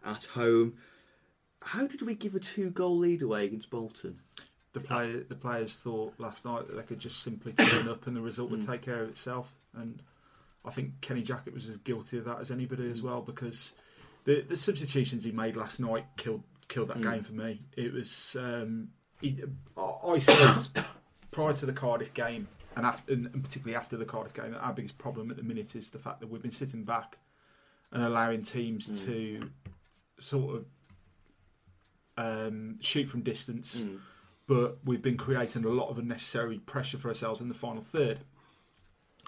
[0.05, 0.75] at home.
[1.63, 4.19] How did we give a two goal lead away against Bolton?
[4.73, 8.15] The player the players thought last night that they could just simply turn up and
[8.15, 8.67] the result would Mm.
[8.67, 9.55] take care of itself.
[9.73, 10.03] And
[10.65, 13.73] I think Kenny Jackett was as guilty of that as anybody as well because
[14.25, 17.11] the the substitutions he made last night killed killed that Mm.
[17.13, 17.61] game for me.
[17.77, 18.89] It was um,
[19.21, 19.41] he,
[19.77, 20.83] I I said
[21.31, 24.59] prior to the Cardiff game and, after, and and particularly after the Cardiff game that
[24.59, 27.17] our biggest problem at the minute is the fact that we've been sitting back
[27.91, 29.05] and allowing teams Mm.
[29.05, 29.49] to
[30.19, 30.65] sort of
[32.17, 33.99] um, shoot from distance Mm.
[34.47, 38.19] but we've been creating a lot of unnecessary pressure for ourselves in the final third.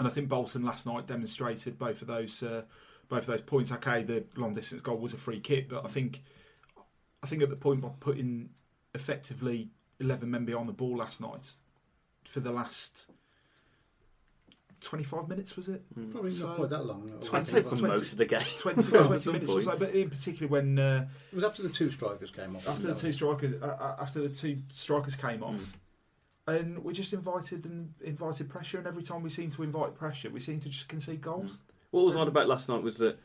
[0.02, 2.64] And I think Bolton last night demonstrated both of those uh,
[3.08, 3.72] both of those points.
[3.72, 6.24] Okay, the long distance goal was a free kick, but I think
[7.22, 8.50] I think at the point by putting
[8.96, 11.54] effectively eleven men behind the ball last night
[12.24, 13.06] for the last
[14.80, 15.84] twenty five minutes was it?
[15.96, 16.12] Mm.
[16.12, 17.12] Probably So- not quite that long.
[17.14, 18.42] I'd Twenty- say for 20 most of the game.
[18.58, 21.70] 20, Well, 20 minutes or so, but in particular when uh, It was after the
[21.70, 22.68] two strikers came off.
[22.68, 25.74] after the two strikers uh, uh, after the two strikers came off Mm.
[26.48, 30.30] And we just invited and invited pressure and every time we seem to invite pressure
[30.30, 31.60] we seem to just concede goals
[31.92, 33.20] What was odd about last night was that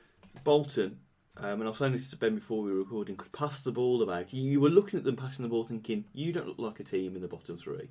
[0.44, 0.98] Bolton,
[1.36, 3.72] um, and I was saying this to Ben before we were recording, could pass the
[3.72, 4.32] ball about.
[4.32, 6.84] You, you were looking at them passing the ball thinking, you don't look like a
[6.84, 7.90] team in the bottom three.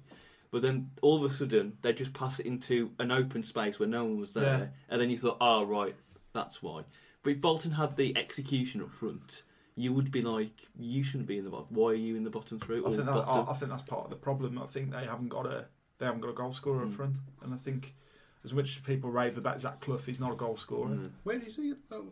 [0.52, 3.90] But then all of a sudden, they just pass it into an open space where
[3.90, 4.44] no one was there.
[4.44, 4.66] Yeah.
[4.90, 5.96] And then you thought, oh, right,
[6.34, 6.84] that's why.
[7.24, 9.44] But if Bolton had the execution up front,
[9.76, 11.68] you would be like, you shouldn't be in the bottom.
[11.70, 12.80] Why are you in the bottom three?
[12.80, 13.48] I think, that, bottom?
[13.48, 15.66] I, I think that's part of the problem I think they haven't got a
[16.00, 16.90] they haven't got a goal scorer Mm.
[16.90, 17.94] up front and I think
[18.44, 21.10] as much as people rave about Zach Clough he's not a goal scorer Mm.
[21.24, 21.74] Where is he?
[21.92, 22.06] Oh,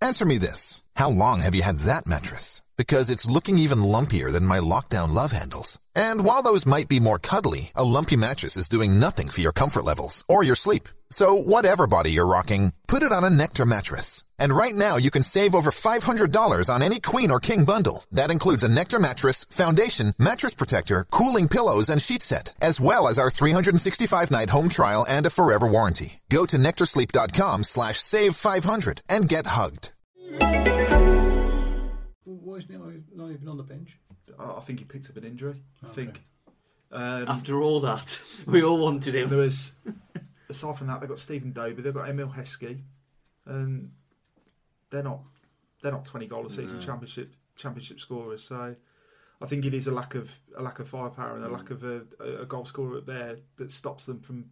[0.00, 0.82] Answer me this.
[1.02, 2.62] How long have you had that mattress?
[2.76, 5.80] Because it's looking even lumpier than my lockdown love handles.
[5.96, 9.50] And while those might be more cuddly, a lumpy mattress is doing nothing for your
[9.50, 10.88] comfort levels or your sleep.
[11.10, 14.22] So whatever body you're rocking, put it on a Nectar mattress.
[14.38, 18.04] And right now you can save over $500 on any queen or king bundle.
[18.12, 23.08] That includes a Nectar mattress, foundation, mattress protector, cooling pillows, and sheet set, as well
[23.08, 26.20] as our 365-night home trial and a forever warranty.
[26.30, 29.94] Go to nectarsleep.com slash save 500 and get hugged.
[32.24, 33.98] Why isn't he not- not even on the bench?
[34.38, 35.94] I, I think he picked up an injury I Okay.
[35.94, 36.22] think
[36.92, 39.28] um, After all that, we all wanted him.
[39.28, 39.74] there was
[40.48, 42.82] aside from that they've got Stephen Dobbie they've got Emile Heskey
[43.46, 43.90] and
[44.90, 45.20] they're not
[45.80, 46.84] they're not 20 goal a season No.
[46.84, 48.76] championship championship scorers so
[49.40, 51.82] I think it is a lack of a lack of firepower and a lack of
[51.84, 52.02] a,
[52.40, 54.44] a goal scorer up there that stops them from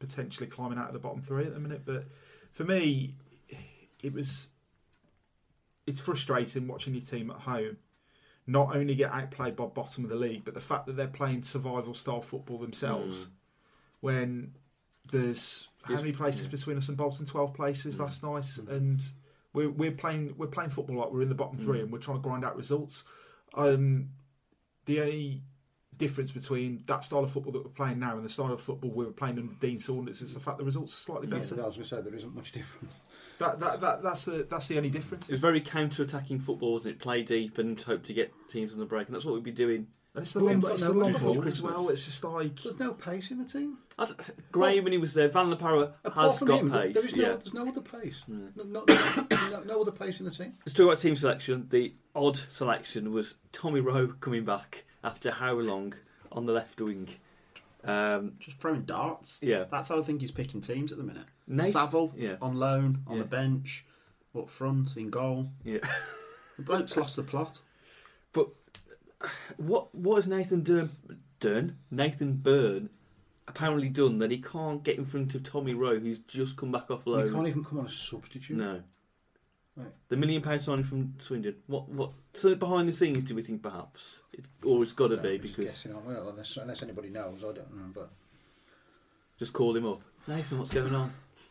[0.00, 1.82] potentially climbing out of the bottom three at the minute.
[1.84, 2.06] But
[2.52, 3.14] for me,
[4.02, 4.48] it was
[5.86, 7.76] it's frustrating watching your team at home
[8.46, 11.42] not only get outplayed by bottom of the league, but the fact that they're playing
[11.42, 13.26] survival style football themselves.
[13.26, 13.30] Mm.
[14.00, 14.54] When
[15.12, 16.50] there's how many places yeah.
[16.50, 17.26] between us and Bolton?
[17.26, 18.00] Twelve places Mm.
[18.00, 19.02] last night, and
[19.52, 21.82] we're we're playing we're playing football like we're in the bottom three, Mm.
[21.84, 23.04] and we're trying to grind out results.
[23.54, 24.08] Um,
[24.86, 25.42] the only
[25.96, 28.90] difference between that style of football that we're playing now and the style of football
[28.90, 31.62] we were playing under Dean Saunders is the fact the results are slightly Yeah, better.
[31.62, 32.92] I was going to say there isn't much difference.
[33.40, 35.28] That, that, that that's the that's the only difference.
[35.28, 37.00] It was very counter-attacking football, wasn't it?
[37.00, 39.50] Play deep and hope to get teams on the break, and that's what we'd be
[39.50, 41.88] doing And it's the Well, long, but it's the long one's before ball as well.
[41.88, 43.78] It's just like There's no pace in the team.
[43.98, 44.12] I d-
[44.52, 45.56] Graham, when he was there, Van La
[46.14, 46.94] has from got him, pace.
[46.94, 47.28] there is no, yeah.
[47.36, 48.16] there's no other pace.
[48.28, 48.84] No, no,
[49.30, 50.54] no, no other pace in the team.
[50.66, 51.66] Let's talk about team selection.
[51.70, 55.94] The odd selection was Tommy Rowe coming back after how long
[56.30, 57.08] on the left wing.
[57.84, 59.38] Um, Just throwing darts.
[59.40, 59.64] Yeah.
[59.70, 61.26] That's how I think he's picking teams at the minute.
[61.56, 62.36] Nath- Savile yeah.
[62.40, 63.22] on loan, on Yeah.
[63.22, 63.84] the bench,
[64.36, 65.50] up front, in goal.
[65.64, 65.78] yeah.
[66.56, 67.60] The bloke's lost the plot.
[68.34, 68.48] But
[69.56, 70.90] what what has Nathan Dern,
[71.38, 72.90] Dern Nathan Byrne
[73.48, 76.90] apparently done that he can't get in front of Tommy Rowe, who's just come back
[76.90, 77.32] off You loan?
[77.32, 78.56] can't even come on as a substitute.
[78.58, 78.82] No.
[79.74, 79.88] Right.
[80.10, 81.56] The million pound signing from Swindon.
[81.66, 84.20] What what so behind the scenes do we think perhaps?
[84.34, 87.08] It's or it's got to be know, just because guessing on well, unless, unless anybody
[87.08, 87.90] knows, I don't know.
[87.94, 88.10] But
[89.38, 90.02] just call him up.
[90.28, 91.10] Nathan, what's going on?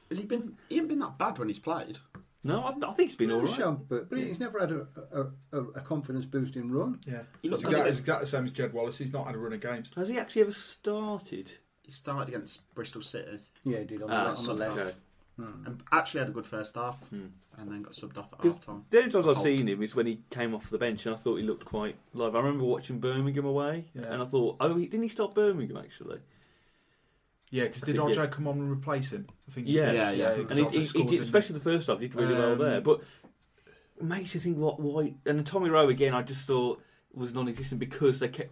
[0.10, 0.58] Has he been?
[0.70, 1.98] He hasn't been that bad when he's played.
[2.44, 3.50] No, I, I think he's been all right.
[3.54, 7.00] Shown- but, but he's never had a, a, a, a confidence boosting run.
[7.06, 8.98] yeah, He it's looked exactly, like- it's exactly the same as Jed Wallace.
[8.98, 9.92] He's not had a run of games.
[9.98, 11.52] Has he actually ever started?
[11.84, 14.78] He started against Bristol City Yeah, he did on, the, Ah, on the left.
[14.80, 14.92] Okay.
[15.66, 17.26] and actually had a good first half, Hmm.
[17.58, 18.86] and then got subbed off at half time.
[18.90, 19.44] The only times I've Holt.
[19.46, 21.98] seen him is when he came off the bench, and I thought he looked quite
[22.14, 22.36] live.
[22.36, 24.14] I remember watching Birmingham away, Yeah.
[24.14, 26.20] and I thought, oh, he, didn't he start Birmingham actually?
[27.52, 29.26] Yeah, because did think, RJ come on and replace him?
[29.48, 29.86] I think he Yeah.
[29.88, 29.96] did.
[29.96, 30.36] Yeah, yeah.
[30.44, 32.52] 'cause And he, he, he scored, did, didn't especially the first half, did really well
[32.54, 32.82] Um, there.
[32.82, 33.02] But
[34.02, 35.16] makes you think what why.
[35.26, 36.82] And Tommy Rowe again, I just thought
[37.14, 38.52] was non-existent because they kept.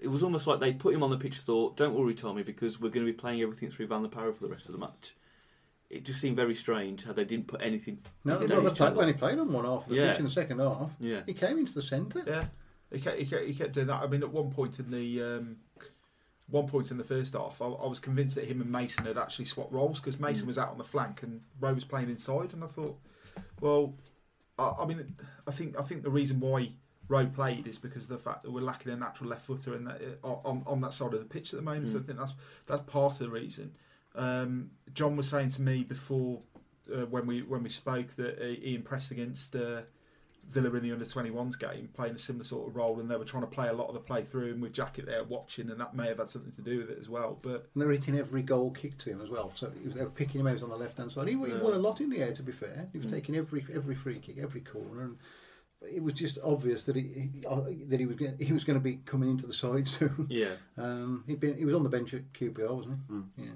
[0.00, 1.36] It was almost like they put him on the pitch.
[1.38, 4.32] Thought, don't worry, Tommy, because we're going to be playing everything through Van La Parra
[4.32, 5.16] for the rest of the match.
[5.90, 7.98] It just seemed very strange how they didn't put anything.
[8.24, 8.94] No, down well, his they played, channel.
[8.98, 10.10] when he played on one half of the Yeah.
[10.10, 11.22] pitch in the second half, Yeah.
[11.26, 12.22] he came into the centre.
[12.26, 12.44] Yeah,
[12.92, 14.02] he kept, he kept, he kept doing that.
[14.02, 15.56] I mean, at one point in the um,
[16.50, 19.18] one point in the first half, I, I was convinced that him and Mason had
[19.18, 22.54] actually swapped roles because Mason was out on the flank and Rowe was playing inside,
[22.54, 22.98] and I thought,
[23.60, 23.94] well,
[24.58, 26.72] I, I mean, I think I think the reason why
[27.08, 29.84] Rowe played is because of the fact that we're lacking a natural left footer in
[29.84, 31.88] that uh, on on that side of the pitch at the moment.
[31.88, 32.34] So I think that's
[32.66, 33.74] that's part of the reason.
[34.14, 36.40] Um, John was saying to me before
[36.92, 39.54] uh, when we when we spoke that uh, he impressed against.
[39.54, 39.82] Uh,
[40.50, 43.24] Villa in the under 21s game playing a similar sort of role, and they were
[43.24, 45.78] trying to play a lot of the play through, and with Jackett there watching, and
[45.80, 47.38] that may have had something to do with it as well.
[47.42, 49.52] But And they're hitting every goal kick to him as well.
[49.54, 51.28] So it was, they were picking him out on the left hand side.
[51.28, 52.88] He, he won a lot in the air, to be fair.
[52.92, 55.16] He was taking every every free kick, every corner, and
[55.82, 58.78] it was just obvious that he, he uh, that he was gonna, he was going
[58.78, 60.26] to be coming into the side soon.
[60.28, 60.54] Yeah.
[60.76, 62.98] Um, he'd been he was on the bench at QPR, wasn't
[63.36, 63.44] he?
[63.44, 63.50] Yeah.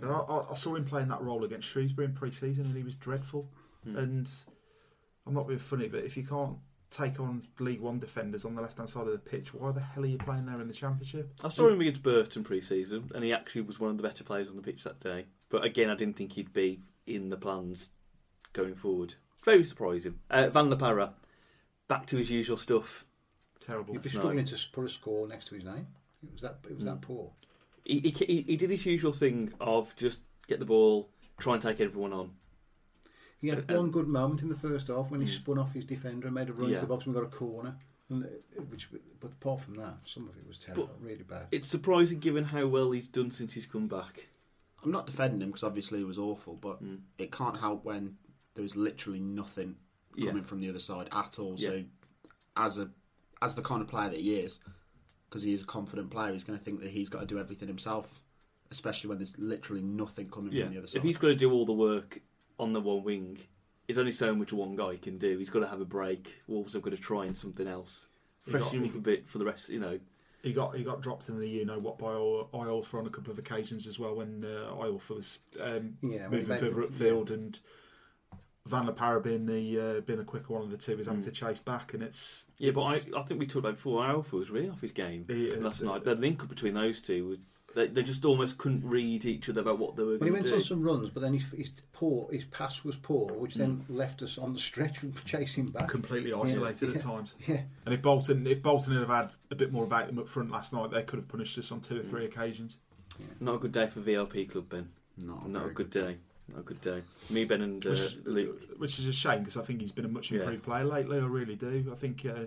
[0.00, 2.82] but I, I- I saw him playing that role against Shrewsbury in pre-season, and he
[2.82, 3.48] was dreadful.
[3.84, 4.28] And
[5.28, 6.56] I'm not being funny, but if you can't
[6.90, 10.04] take on League One defenders on the left-hand side of the pitch, why the hell
[10.04, 11.30] are you playing there in the Championship?
[11.44, 14.48] I saw him against Burton pre-season, and he actually was one of the better players
[14.48, 15.26] on the pitch that day.
[15.50, 17.90] But again, I didn't think he'd be in the plans
[18.54, 19.14] going forward.
[19.44, 20.18] Very surprising.
[20.30, 21.12] Uh, Van La Parra,
[21.88, 23.04] back to his usual stuff.
[23.60, 23.92] Terrible.
[23.92, 25.88] He'd be struggling to put a score next to his name.
[26.22, 27.32] It was that it was that poor.
[27.84, 31.62] He, he, he, he did his usual thing of just get the ball, try and
[31.62, 32.30] take everyone on.
[33.40, 35.84] He had Uh, one good moment in the first half when he spun off his
[35.84, 36.76] defender and made a run Yeah.
[36.76, 37.78] to the box and got a corner.
[38.10, 38.28] And, uh,
[38.70, 38.88] which,
[39.20, 41.46] but apart from that, some of it was terrible, really bad.
[41.50, 44.28] It's surprising given how well he's done since he's come back.
[44.82, 47.00] I'm not defending him because obviously he was awful, but Mm.
[47.18, 48.16] it can't help when
[48.54, 49.76] there's literally nothing
[50.16, 50.28] Yeah.
[50.28, 51.54] coming from the other side at all.
[51.58, 51.68] Yeah.
[51.70, 51.84] So,
[52.56, 52.90] as a
[53.40, 54.58] as the kind of player that he is,
[55.28, 57.38] because he is a confident player, he's going to think that he's got to do
[57.38, 58.20] everything himself,
[58.72, 60.64] especially when there's literally nothing coming Yeah.
[60.64, 61.02] from the other If side.
[61.04, 62.20] he's got to do all the work
[62.58, 63.38] on the one wing,
[63.86, 65.38] there's only so much one guy can do.
[65.38, 66.40] He's got to have a break.
[66.46, 68.06] Wolves have got to try and something else.
[68.44, 69.98] He got- Freshen him up a bit for the rest, you know.
[70.42, 73.32] He got he got dropped in the you know what by Iorfa on a couple
[73.32, 77.30] of occasions as well when uh, Iorfa was um, Yeah, moving he further played- upfield
[77.30, 77.58] and
[78.66, 81.22] Van La Parra being the uh, being the quicker one of the two was having
[81.22, 81.24] Mm.
[81.24, 84.04] to chase back and it's Yeah, but I, it's- I think we talked about before.
[84.06, 86.04] Alpha was really off his game Yeah, last uh, night.
[86.04, 87.38] The link up between those two, was,
[87.78, 90.48] they, they just almost couldn't read each other about what they were When he went
[90.48, 93.84] to on some runs, but then his, his poor, his pass was poor, which then
[93.88, 95.88] left us on the stretch and chasing back.
[95.88, 96.94] completely isolated Yeah.
[96.96, 97.34] at times.
[97.46, 100.50] Yeah, And if Bolton if Bolton had had a bit more about them up front
[100.50, 102.78] last night, they could have punished us on two or three occasions.
[103.40, 104.88] Not a good day for VLP Club, Ben.
[105.24, 106.16] not, Not a very good day.
[106.50, 107.02] Not a good day.
[107.30, 108.62] Me, Ben, and uh, Which, Luke.
[108.78, 110.40] which is a shame because I think he's been a much Yeah.
[110.40, 111.18] improved player lately.
[111.18, 111.90] I really do.
[111.92, 112.44] I think uh,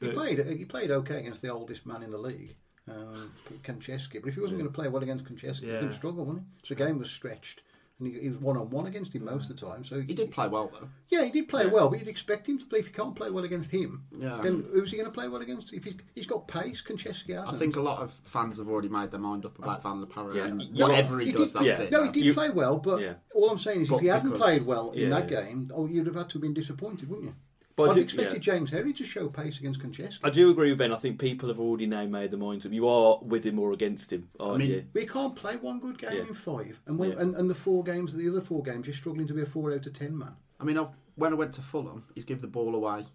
[0.00, 0.44] he played.
[0.58, 2.56] He played okay against the oldest man in the league,
[2.90, 4.20] um, Konchesky.
[4.20, 6.24] But if he wasn't going to play well against Konchesky, he was going to struggle,
[6.24, 6.68] wasn't he?
[6.74, 7.62] The game was stretched,
[7.98, 9.84] and he, he was one on one against him most of the time.
[9.84, 10.88] So He did play well though.
[11.08, 11.70] Yeah, he did play Yeah.
[11.70, 12.78] well, but you'd expect him to play.
[12.80, 14.40] If he can't play well against him, Yeah.
[14.42, 15.72] then who's he going to play well against?
[15.72, 17.54] If he's, he's got pace, Konchesky hasn't.
[17.54, 20.06] I think a lot of fans have already made their mind up about Van La
[20.06, 20.44] Parra Yeah.
[20.46, 20.86] and Yeah.
[20.86, 21.84] whatever he, He does, did- that's yeah.
[21.86, 21.90] it.
[21.92, 23.14] No, he did You- play well, but Yeah.
[23.34, 25.42] all I'm saying is, But if he hadn't played well in that yeah.
[25.42, 27.34] game, oh, you'd have had to have been disappointed, wouldn't you?
[27.78, 28.52] But I I'd do- expected yeah.
[28.54, 30.18] James Henry to show pace against Konchesky.
[30.24, 30.92] I do agree with Ben.
[30.92, 32.72] I think people have already now made their minds up.
[32.72, 34.84] You are with him or against him, aren't mean, you?
[34.92, 36.22] We can't play one good game Yeah.
[36.26, 37.20] in five, and, when, Yeah.
[37.20, 39.72] and and the four games, the other four games, you're struggling to be a four
[39.72, 40.34] out of ten man.
[40.60, 43.06] I mean, I've, when I went to Fulham, he's give the ball away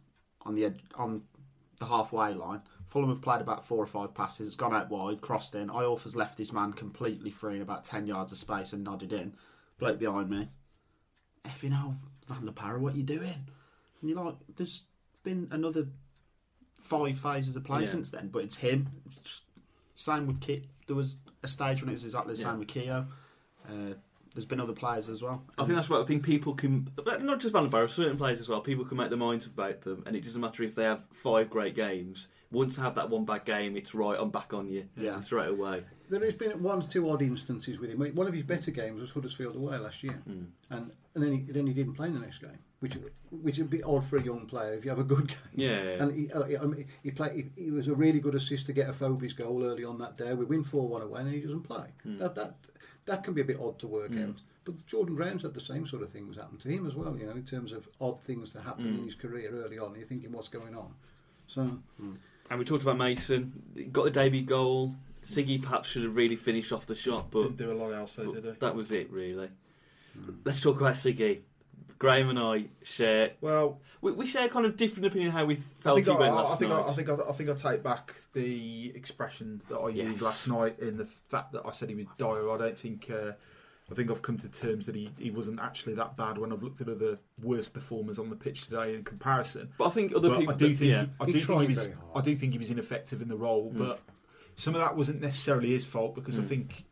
[0.43, 1.23] on the edge, on
[1.79, 2.61] the halfway line.
[2.85, 4.47] Fulham have played about four or five passes.
[4.47, 5.67] It's gone out wide, crossed in.
[5.67, 9.11] Iorf has left his man completely free in about ten yards of space and nodded
[9.11, 9.35] in.
[9.77, 10.47] Bloke behind me,
[11.43, 11.95] effing hell,
[12.27, 13.49] Van La Parra, what you doing?
[14.03, 14.83] And you're like, there's
[15.23, 15.87] been another
[16.77, 17.87] five phases of play Yeah.
[17.87, 18.89] since then, but it's him.
[19.05, 19.43] It's just,
[19.95, 20.65] same with Kit.
[20.87, 22.49] There was a stage when it was exactly the Yeah.
[22.49, 23.07] same with Keo.
[23.65, 23.93] Uh,
[24.33, 25.43] there's been other players as well.
[25.57, 26.89] I think that's what I think people can,
[27.21, 28.61] not just Van der Barrow, certain players as well.
[28.61, 31.49] People can make their minds about them, and it doesn't matter if they have five
[31.49, 32.27] great games.
[32.51, 34.15] Once they have that one bad game, it's right.
[34.19, 35.19] I'm back on you Yeah.
[35.21, 35.83] straight away.
[36.09, 37.99] There has been one or two odd instances with him.
[38.15, 40.43] One of his better games was Huddersfield away last year, Hmm.
[40.69, 42.97] and and then he, then he didn't play in the next game, which
[43.29, 45.37] which is a bit odd for a young player if you have a good game.
[45.55, 46.03] Yeah, yeah.
[46.03, 47.51] And he, uh, he- I mean, he played.
[47.55, 50.33] He, he was a really good assist to get Afobe's goal early on that day.
[50.33, 51.87] We win four one away, and he doesn't play.
[52.03, 52.17] Hmm.
[52.19, 52.55] That that
[53.05, 54.29] that can be a bit odd to work mm.
[54.29, 54.35] out.
[54.65, 57.17] But Jordan Graham's had the same sort of things happen to him as well.
[57.17, 58.93] You know, in terms of odd things that happen Hmm.
[58.95, 59.05] in mm.
[59.05, 59.95] his career early on.
[59.95, 60.93] You're thinking, what's going on?
[61.47, 62.17] So mm.
[62.49, 63.89] And we talked about Mason.
[63.91, 64.95] Got the debut goal.
[65.25, 68.17] Siggy perhaps should have really finished off the shot, but Didn't do a lot else,
[68.17, 68.51] though, did he?
[68.51, 69.49] that was it really.
[70.45, 71.39] Let's talk about Siggy.
[72.03, 73.31] Graham and I share.
[73.41, 76.19] Well, We, we share kind of different opinion how we I felt think he I,
[76.19, 76.85] went I, last I think I, night.
[76.87, 80.07] I think I, I think I take back the expression that I Yes.
[80.07, 82.49] used last night in the fact that I said he was dire.
[82.51, 83.09] I don't think.
[83.09, 83.31] Uh,
[83.91, 86.63] I think I've come to terms that he, he wasn't actually that bad when I've
[86.63, 89.69] looked at other worst performers on the pitch today in comparison.
[89.77, 90.53] but I think other But people.
[90.53, 91.01] I do think yeah.
[91.03, 91.89] he, I He do think he was.
[92.15, 93.99] I do think he was ineffective in the role, but
[94.55, 96.85] some of that wasn't necessarily his fault because I think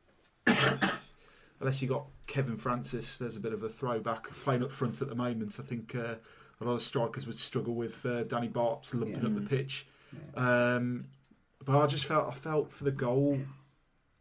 [1.61, 5.07] unless you got Kevin Francis, there's a bit of a throwback playing up front at
[5.07, 5.57] the moment.
[5.59, 6.15] I think uh,
[6.59, 9.27] a lot of strikers would struggle with uh, Danny Batth lumping Yeah.
[9.27, 9.87] up the pitch.
[10.35, 11.05] Um,
[11.63, 13.39] but I just felt I felt for the goal,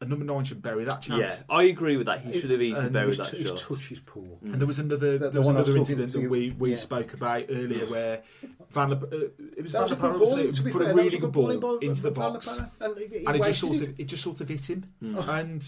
[0.02, 1.20] a number nine should bury that chance.
[1.20, 1.44] yeah, chance.
[1.50, 2.22] I agree with that.
[2.22, 3.58] He should have easily and buried his, that t- his shot.
[3.58, 4.38] touch is poor.
[4.42, 6.50] And there was another The- the there was one I was another incident that we,
[6.58, 6.76] we yeah.
[6.76, 8.22] spoke about earlier where
[8.70, 9.08] Van Le, uh,
[9.56, 10.48] it was That was Van Le good wasn't ball.
[10.48, 10.54] it?
[10.54, 12.60] To be put fair, a really good good ball ball into the box.
[12.80, 15.18] And he- he and it just sort of it just sort of hit him and,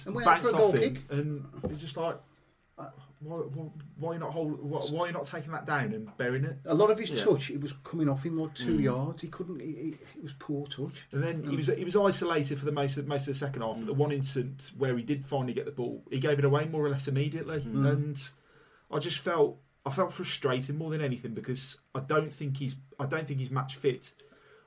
[0.06, 1.02] And went bounced for a goal off him, kick.
[1.10, 2.16] and it's just like.
[3.22, 4.60] Why, why, why not hold?
[4.62, 6.58] Why, why are you not taking that down and burying it?
[6.66, 7.24] A lot of his Yeah.
[7.24, 8.82] touch, it was coming off him like two mm.
[8.82, 9.22] yards.
[9.22, 9.60] He couldn't.
[9.60, 11.06] He, he, it was poor touch.
[11.12, 11.56] And then he mm.
[11.56, 13.76] was he was isolated for the most of, most of the second half.
[13.76, 13.98] But the mm.
[13.98, 16.90] one instance where he did finally get the ball, he gave it away more or
[16.90, 17.62] less immediately.
[17.62, 18.18] And
[18.90, 23.06] I just felt I felt frustrated more than anything because I don't think he's I
[23.06, 24.12] don't think he's match fit.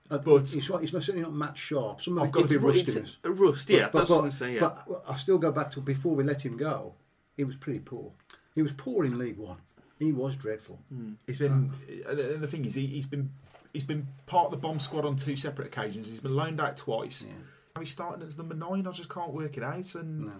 [0.09, 1.99] Uh, But- he's, not- he's not certainly not match sharp.
[1.99, 3.17] Some of I've it got could be to- rustiness.
[3.23, 3.89] Rust, yeah.
[3.91, 4.55] but, that's but, what I'm saying.
[4.55, 4.59] Yeah.
[4.87, 6.93] but I still go back to before we let him go.
[7.35, 8.11] He was pretty poor.
[8.55, 9.57] He was poor in League One.
[9.99, 10.79] He was dreadful.
[11.27, 11.71] He's been
[12.07, 13.29] and and the thing is he, he's been
[13.73, 16.07] he's been part of the bomb squad on two separate occasions.
[16.07, 17.23] He's been loaned out twice.
[17.27, 17.33] Yeah.
[17.75, 18.87] Now he's starting as number nine.
[18.87, 19.95] I just can't work it out.
[19.95, 20.31] And No.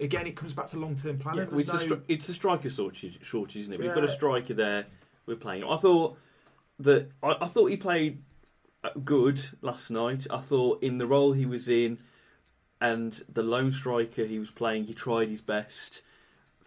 [0.00, 1.40] again, it comes back to long term planning.
[1.44, 3.80] Yeah, There's it's, a stri- it's a striker shortage, shortage, isn't it?
[3.80, 4.86] We've got a striker there.
[5.26, 5.64] We're playing.
[5.64, 6.18] I thought
[6.78, 8.22] that I, I thought he played
[8.84, 10.26] uh, good last night.
[10.30, 11.98] I thought in the role he was in,
[12.80, 16.02] and the lone striker he was playing, he tried his best.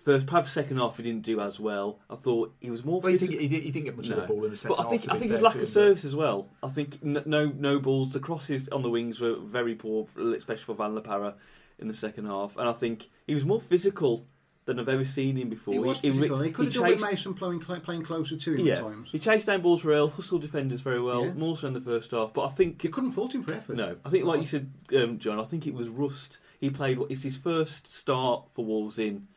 [0.02, 2.00] First, perhaps second half, he didn't do as well.
[2.10, 3.00] I thought he was more.
[3.02, 4.56] well, he, physical- didn't, he, didn't, he didn't get much of the ball in the
[4.56, 5.16] second but I think half.
[5.16, 6.48] I think his lack of service as well.
[6.64, 8.12] I think no no balls.
[8.12, 11.36] The crosses on the wings were very poor, especially for Van La Parra
[11.78, 12.58] in the second half.
[12.58, 14.26] And I think he was more physical
[14.66, 15.74] than I've ever seen him before.
[15.74, 16.40] He was re- physical.
[16.40, 19.10] He, could have done with Mason playing, playing closer to him yeah, at times.
[19.12, 21.34] he chased down balls for El, hustled defenders very well, Yeah.
[21.34, 22.34] more so in the first half.
[22.34, 23.76] But I think You couldn't fault him for effort.
[23.76, 25.40] no, I think like you said, um, John.
[25.40, 26.38] I think it was rust.
[26.60, 29.28] He played what is his first start for Wolves in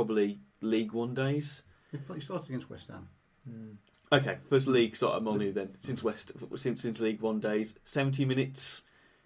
[0.00, 1.62] probably League One days.
[1.90, 3.08] He played- he started against West Ham.
[4.12, 7.74] Okay, first league start at Molineux then since West since since League One days.
[7.82, 8.82] Seventy minutes.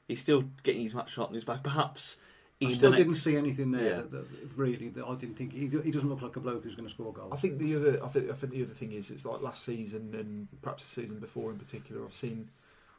[0.06, 1.62] He's still getting his match shot on his back.
[1.64, 2.16] Perhaps
[2.62, 3.96] I still didn't see anything there Yeah.
[4.02, 6.74] that, that really that I didn't think he, he doesn't look like a bloke who's
[6.76, 7.33] going to score goals.
[7.33, 9.64] I think the other, I think, I think the other thing is, it's like last
[9.64, 12.04] season and perhaps the season before in particular.
[12.04, 12.48] I've seen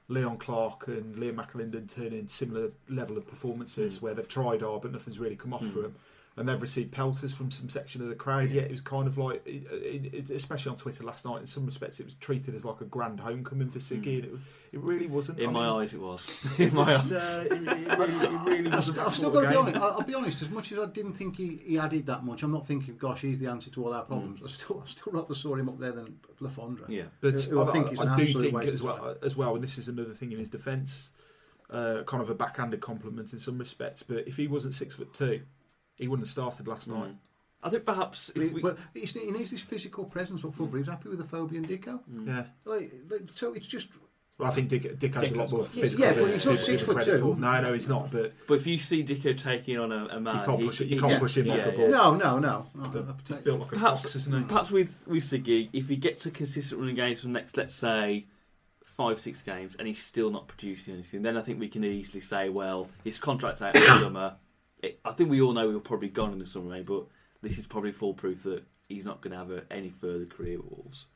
[0.07, 4.01] Leon Clarke and Liam McAlinden turn in similar level of performances Mm.
[4.01, 5.73] where they've tried hard but nothing's really come off Mm.
[5.73, 5.95] for them,
[6.37, 8.49] and they've received pelters from some section of the crowd.
[8.51, 11.45] Yet it was kind of like, it, it, it- especially on Twitter last night, in
[11.45, 14.23] some respects, it was treated as like a grand homecoming for Siggy, Mm.
[14.23, 14.31] and it,
[14.73, 15.39] it really wasn't.
[15.39, 16.59] in I my mean, eyes, it was.
[16.59, 17.11] in my eyes.
[17.11, 18.81] uh, it, it really, it really I've wasn't.
[18.81, 19.77] still, that I've still got to be honest.
[19.77, 20.41] I'll, I'll be honest.
[20.41, 23.19] As much as I didn't think he, he added that much, I'm not thinking, "Gosh,
[23.21, 25.79] he's the answer to all our problems." I still, I still rather saw him up
[25.79, 26.85] there than Le Fondre.
[26.87, 27.03] Yeah.
[27.19, 29.15] But who I I, think is an I do absolute think waste as of well,
[29.21, 31.09] as well, and this is another thing in his defence,
[31.69, 34.01] uh, kind of a backhanded compliment in some respects.
[34.03, 35.41] But if he wasn't six foot two,
[36.01, 36.99] he wouldn't have started last Mm.
[36.99, 37.15] night.
[37.63, 40.79] I think perhaps if He, we, well, he needs this physical presence up front, but
[40.79, 41.99] he's happy with the Afobe and Dicko.
[42.25, 42.45] Yeah.
[42.65, 43.89] Like, like, so it's just
[44.39, 46.05] Well, I think Dick, Dick has a lot more got- Yeah, physical.
[46.05, 47.35] yeah, but than he's not six foot two.
[47.37, 48.09] No, no, he's not.
[48.09, 50.81] But but if you see Dicko taking on a, a man, you can't he- push
[50.81, 50.85] it.
[50.87, 51.19] You he- can't yeah.
[51.19, 51.89] push him off Yeah, the ball.
[51.89, 52.65] no, no, no.
[52.73, 53.03] no The-
[53.43, 54.43] Built like a perhaps box, isn't he?
[54.45, 57.75] perhaps with with Siggy, if he gets a consistent running games for the next, let's
[57.75, 58.25] say,
[58.83, 62.21] five six games, and he's still not producing anything, then I think we can easily
[62.21, 64.35] say, well, his contract's out in the summer.
[64.81, 67.05] It, I think we all know he'll probably gone in the summer, mate, but
[67.41, 70.59] this is probably full proof that he's not going to have a, any further career
[70.59, 71.07] at Wolves.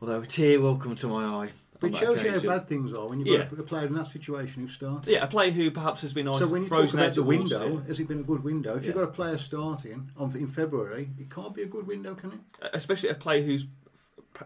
[0.00, 1.50] Although a tear will come to my eye.
[1.78, 3.46] But it shows you how bad things are when you've Yeah.
[3.46, 5.06] got a player in that situation who starts.
[5.08, 7.50] Yeah, a player who perhaps has been So when you talk about out the Wolves,
[7.50, 7.86] window, yeah.
[7.86, 8.76] has it been a good window?
[8.76, 12.14] If you've got a player starting on, in February, it can't be a good window,
[12.14, 12.70] can it?
[12.72, 13.66] especially a player who's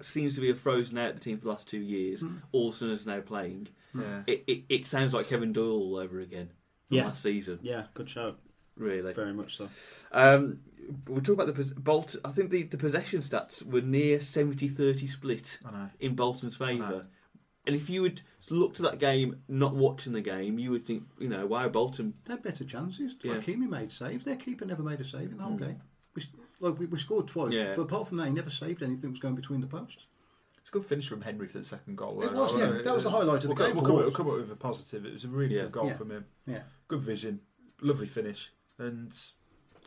[0.03, 2.21] seems to be a frozen out the team for the last two years.
[2.21, 2.37] Hmm.
[2.53, 3.69] Olsen is now playing.
[3.93, 4.23] Yeah.
[4.27, 6.51] It, it, it sounds like Kevin Doyle all over again
[6.91, 7.07] from Yeah.
[7.07, 7.59] last season.
[7.63, 8.35] Yeah, good show.
[8.77, 9.13] Really.
[9.13, 9.69] Very much so.
[10.13, 10.61] Um,
[11.07, 12.17] we'll talk about the pos- Bolt.
[12.25, 15.59] I think the, the possession stats were near 70-30 split
[16.01, 17.07] in Bolton's favour.
[17.67, 21.05] And if you would look to that game, not watching the game, you would think,
[21.19, 22.15] you know, wow, Bolton.
[22.25, 23.15] They had better chances.
[23.23, 23.35] Yeah.
[23.35, 24.25] Ikeme made saves.
[24.25, 25.61] Their keeper never made a save in the whole Mm.
[25.61, 25.81] game.
[26.17, 26.25] We,
[26.59, 27.75] like, we, we scored twice, Yeah.
[27.77, 30.07] but apart from that, he never saved anything that was going between the posts.
[30.71, 32.23] A good finish from Henry for the second goal.
[32.23, 32.83] It was, yeah.
[32.83, 34.05] That was the uh, highlight of the we'll game Come, we'll, come, Wolves.
[34.05, 35.05] we'll come up with a positive.
[35.05, 35.63] It was a really Yeah.
[35.63, 35.97] good goal Yeah.
[35.97, 36.25] from him.
[36.47, 36.61] Yeah.
[36.89, 37.41] Good vision,
[37.81, 39.13] lovely finish, and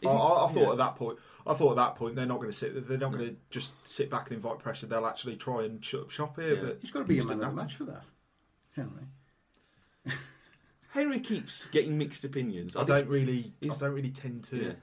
[0.06, 0.72] I, I, I thought yeah.
[0.72, 2.88] at that point, I thought at that point they're not going to sit.
[2.88, 4.86] They're not going to just sit back and invite pressure.
[4.86, 6.58] They'll actually try and shut up shop here.
[6.58, 8.04] But He's got to be a man of the match for that,
[8.76, 9.08] Henry.
[10.92, 12.76] Henry keeps getting mixed opinions.
[12.76, 14.76] I think- don't really, I don't really tend to.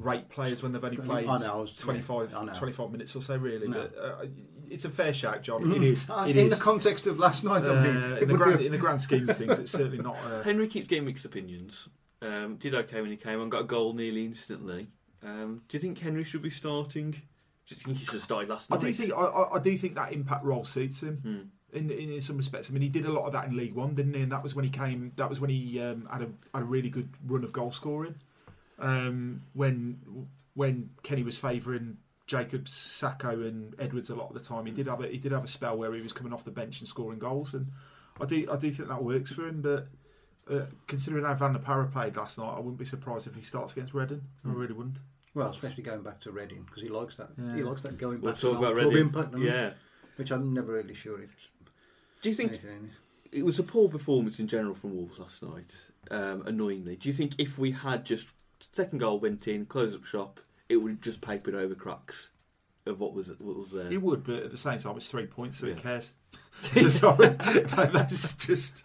[0.00, 2.54] Rate players when they've only I played know, I was- 25, yeah, I know.
[2.54, 3.36] 25 minutes or so.
[3.36, 3.78] Really, No.
[3.78, 4.26] but uh,
[4.68, 5.70] it's a fair shout, John.
[5.72, 6.08] It is.
[6.26, 6.56] It in is.
[6.58, 9.00] the context of last night, I mean, Uh, in, the grand, be- in the grand
[9.00, 10.16] scheme of things, it's certainly not.
[10.24, 11.88] Uh, Henry keeps getting mixed opinions.
[12.22, 14.88] Um, did okay when he came on, got a goal nearly instantly.
[15.22, 17.10] Um, do you think Henry should be starting?
[17.12, 17.18] Do
[17.68, 18.80] you think he should have started last I night?
[18.82, 21.16] do think I, I, I do think that impact role suits him.
[21.72, 21.76] Hmm.
[21.76, 22.68] in, in, in some respects.
[22.68, 24.22] I mean, he did a lot of that in League One, didn't he?
[24.22, 25.12] And that was when he came.
[25.16, 28.16] That was when he um, had a had a really good run of goal scoring.
[28.80, 34.66] Um, when when Kenny was favouring Jacobs, Sako, and Edwards a lot of the time,
[34.66, 36.50] he did have a, he did have a spell where he was coming off the
[36.50, 37.66] bench and scoring goals, and
[38.20, 39.60] I do I do think that works for him.
[39.62, 39.88] But
[40.50, 43.42] uh, considering how Van der Para played last night, I wouldn't be surprised if he
[43.42, 44.22] starts against Reading.
[44.44, 44.98] I really wouldn't.
[45.34, 47.28] Well, especially going back to Reading because he likes that.
[47.54, 49.06] He likes that going back We'll talk an about old club Reading.
[49.06, 49.30] impact.
[49.32, 49.46] doesn't?
[49.46, 49.70] Yeah.
[50.16, 51.50] which I'm never really sure it's
[52.20, 52.90] Do you think anything.
[53.30, 55.72] it was a poor performance in general from Wolves last night?
[56.10, 58.26] Um, annoyingly, do you think if we had just
[58.72, 62.30] second goal went in, close up shop, it would have just papered over cracks
[62.86, 63.92] of what was what was there?
[63.92, 65.74] It would, but at the same time, it's three points, so Yeah.
[65.74, 66.12] who cares?
[66.92, 68.84] Sorry, that's just.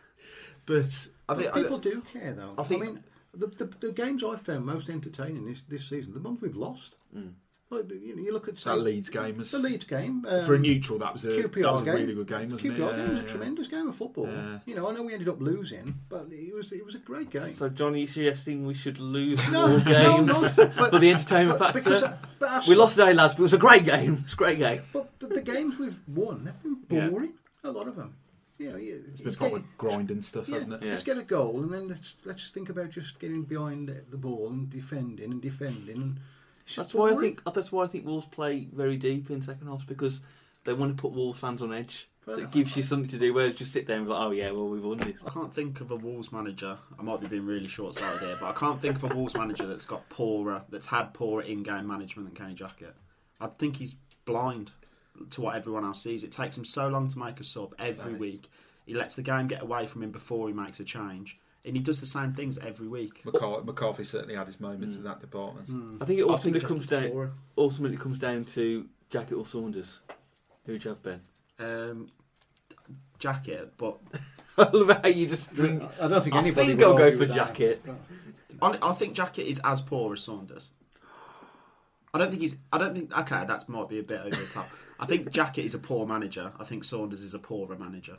[0.65, 2.53] But I But think I- people do care though.
[2.57, 3.03] I think, I, mean,
[3.33, 6.95] the, the the games I found most entertaining this this season, the ones we've lost.
[7.15, 7.33] Mm.
[7.75, 10.25] Like the- you know, you look at that say, Leeds game was the Leeds game
[10.27, 10.99] um, for a neutral.
[10.99, 11.93] That was a QPR that was a game.
[11.95, 12.95] really good game, wasn't QPR it?
[12.97, 13.27] game was a yeah.
[13.27, 14.27] tremendous game of football.
[14.27, 14.59] Yeah.
[14.65, 17.29] You know, I know we ended up losing, but it was it was a great
[17.29, 17.47] game.
[17.53, 21.73] So Johnny, suggesting we should lose No, more games no, but- for the entertainment but,
[21.73, 21.89] factor?
[21.89, 24.21] because, uh, but we lost today, lads, but it was a great game.
[24.23, 24.81] It's a great game.
[24.93, 27.09] But, but the games we've won, they've been Yeah.
[27.09, 27.33] boring.
[27.63, 28.15] A lot of them.
[28.57, 30.83] You know, It's been it's proper getting- grinding stuff, Yeah, hasn't it?
[30.83, 30.91] Yeah.
[30.91, 34.15] let's get a goal and then let's let's think about just getting behind the- the
[34.17, 35.97] ball and defending and defending.
[35.97, 36.34] And it's just
[36.75, 39.85] That's why I think that's why I think Wolves play very deep in second halves
[39.85, 40.21] because
[40.63, 42.07] they want to put Wolves fans on edge.
[42.25, 43.33] So it gives you something to do.
[43.35, 45.15] Whereas just sit there and go, oh yeah, well we've won this.
[45.23, 46.75] I can't think of a Wolves manager.
[46.97, 49.67] I might be being really short-sighted here, but I can't think of a Wolves manager
[49.67, 52.93] that's got poorer, that's had poorer in-game management than Kenny Jackett.
[53.39, 53.93] I think he's
[54.25, 54.71] blind
[55.29, 56.23] to what everyone else sees.
[56.23, 58.19] It takes him so long to make a sub every Right.
[58.19, 58.49] week.
[58.87, 61.81] He lets the game get away from him before he makes a change, and he
[61.81, 63.25] does the same things every week.
[63.25, 65.67] McCarthy, McCarthy certainly had his moments in that department.
[66.01, 67.31] I think it I think ultimately comes down poorer.
[67.57, 69.99] ultimately comes down to Jackett or Saunders.
[70.65, 71.21] Who'd you have Ben?
[71.59, 72.09] Um,
[73.19, 73.97] Jackett, but
[74.57, 75.81] I love how you just bring.
[76.01, 76.61] I don't think anybody.
[76.61, 77.53] I think would I'll go for with that.
[77.55, 77.79] Jackett.
[78.61, 80.69] I, I think Jackett is as poor as Saunders.
[82.13, 82.57] I don't think he's.
[82.71, 83.17] I don't think.
[83.17, 84.69] Okay, that might be a bit over the top.
[84.99, 86.51] I think Jackett is a poor manager.
[86.59, 88.17] I think Saunders is a poorer manager.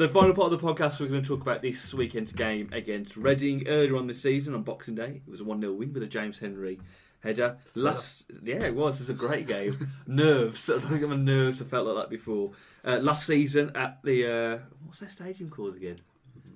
[0.00, 3.18] So, final part of the podcast, we're going to talk about this weekend's game against
[3.18, 5.20] Reading earlier on this season on Boxing Day.
[5.26, 6.80] It was a 1 0 win with a James Henry
[7.22, 7.58] header.
[7.74, 8.94] Last, yeah, it was.
[8.94, 9.90] It was a great game.
[10.06, 10.70] nerves.
[10.70, 12.52] I don't think my nerves have felt like that before.
[12.82, 15.96] Uh, last season at the uh, what's that stadium called again?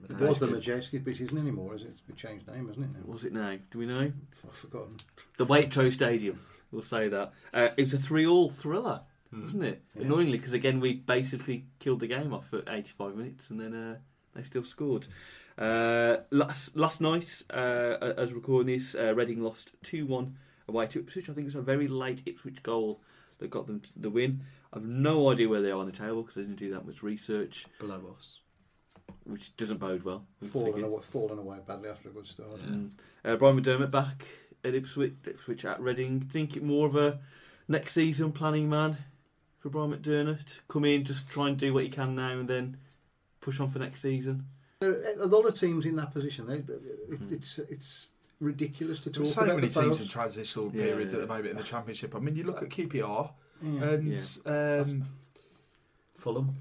[0.09, 1.99] It was the Madejski, but it isn't anymore, is it?
[2.09, 2.93] It's changed name, hasn't it?
[2.99, 3.13] Now?
[3.13, 3.59] Was it now?
[3.71, 4.11] Do we know?
[4.49, 4.97] I've forgotten.
[5.37, 6.41] The Waitrose Stadium.
[6.73, 7.35] We'll say that.
[7.53, 9.03] Uh, it was a three-all thriller,
[9.43, 9.83] wasn't it?
[9.95, 10.03] Yeah.
[10.03, 13.97] Annoyingly, because again we basically killed the game off at 85 minutes, and then uh,
[14.35, 15.07] they still scored.
[15.57, 20.37] Uh, last last night, uh, as recording this, uh, Reading lost two one
[20.69, 21.29] away to Ipswich.
[21.29, 23.01] I think it was a very late Ipswich goal
[23.39, 24.41] that got them the win.
[24.73, 27.03] I've no idea where they are on the table because I didn't do that much
[27.03, 28.41] research, Below us.
[29.25, 30.27] which doesn't bode well.
[30.43, 32.59] I'm Fallen away, fallen away badly after a good start.
[32.59, 32.91] Mm.
[33.25, 34.27] Uh, Brian McDermott back
[34.65, 36.21] at Ipswich, Ipswich at Reading.
[36.21, 37.21] Think it more of a
[37.69, 38.97] next season planning man
[39.65, 40.59] for Brian McDermott?
[40.69, 42.77] Come in, just try and do what you can now, and then
[43.41, 44.45] push on for next season.
[44.83, 46.47] A lot of teams in that position.
[46.47, 47.33] They, it, Hmm.
[47.35, 48.11] It's it's
[48.41, 51.21] ridiculous to There's talk so about many teams in transitional Yeah, periods yeah.
[51.21, 52.15] at the moment in the championship.
[52.15, 53.31] I mean, you look at QPR
[53.63, 53.85] Yeah.
[53.85, 55.07] and um,
[56.13, 56.55] Fulham.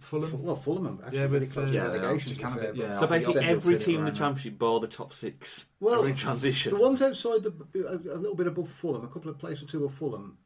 [0.00, 0.42] Fulham.
[0.42, 2.12] Well, Fulham are actually Yeah, very close uh, to relegation.
[2.14, 2.92] you to be can fair, have it, but- yeah.
[2.92, 6.04] so I think- I basically, every team in the championship, bar the top six, Well,
[6.04, 6.72] are in transition.
[6.74, 7.52] The ones outside the,
[7.86, 10.38] a, a little bit above Fulham, a couple of places or two of Fulham,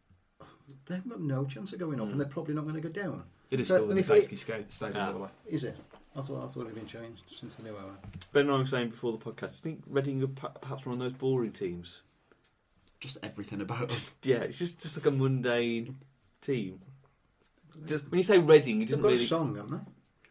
[0.86, 2.12] they've got no chance of going up, Mm.
[2.12, 3.24] and they're probably not going to go down.
[3.50, 5.06] It is So- still the and if they- Madejski Stadium, Ah.
[5.06, 5.28] by the way.
[5.48, 5.76] Is it?
[6.16, 7.96] I thought I thought it had been changed since the new hour.
[8.32, 10.98] Ben and I were saying before the podcast, I think Reading are perhaps one of
[11.00, 12.02] those boring teams.
[12.98, 14.10] Just everything about us.
[14.24, 15.98] Yeah, it's just, just like a mundane
[16.42, 16.80] team.
[17.86, 19.24] Just when you say Reading, it They've doesn't got really.
[19.24, 19.70] a song, haven't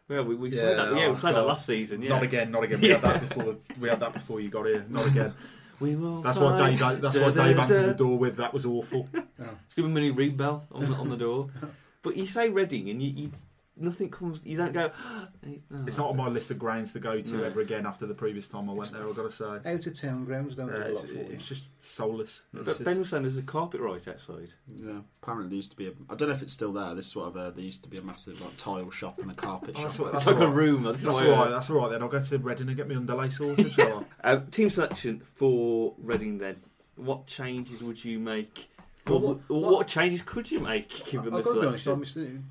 [0.08, 0.14] they?
[0.16, 0.88] Well, we, we Yeah, played that.
[0.96, 2.02] Yeah, we oh, played that last season.
[2.02, 2.08] Yeah.
[2.10, 2.80] Not again, not again.
[2.80, 3.44] We had that before.
[3.44, 4.84] The, we had that before you got here.
[4.88, 5.34] Not again.
[5.80, 6.20] We will.
[6.22, 6.78] That's what fight.
[6.78, 7.00] Dave.
[7.00, 7.62] That's Da, what Dave da.
[7.62, 8.36] answered the door with.
[8.36, 9.08] That was awful.
[9.12, 11.48] Let's give him a mini ring bell on the, on the door.
[12.02, 13.32] But you say Reading, and you, you
[13.80, 14.40] nothing comes.
[14.44, 14.90] You don't go.
[15.70, 17.42] "No, It's not on my list of grounds to go to No.
[17.44, 19.02] ever again after the previous time I went there.
[19.06, 19.44] I've got to say.
[19.44, 22.42] Out of town grounds don't Uh, do a it's, for it's just soulless.
[22.52, 24.52] It's But just- Ben was saying there's a carpet right outside.
[24.76, 25.00] Yeah.
[25.22, 25.92] Apparently there used to be a.
[26.08, 26.94] I don't know if it's still there.
[26.94, 27.54] This is what I've heard.
[27.56, 30.06] There used to be a massive like tile shop and a carpet Oh, that's shop.
[30.06, 30.56] what- It's that's like a all right.
[30.56, 30.82] room.
[30.84, 31.50] That's, That's what all I right.
[31.50, 31.90] That's all right.
[31.90, 33.72] Then I'll go to Reading and get me underlay sorted.
[33.72, 34.30] shall I?
[34.32, 36.38] Uh, team selection for Reading.
[36.38, 36.56] Then,
[36.96, 38.68] what changes would you make?
[39.06, 41.60] Well, Or, what- or what- what changes could you make given I've the got to
[41.62, 42.00] be honest, I selection?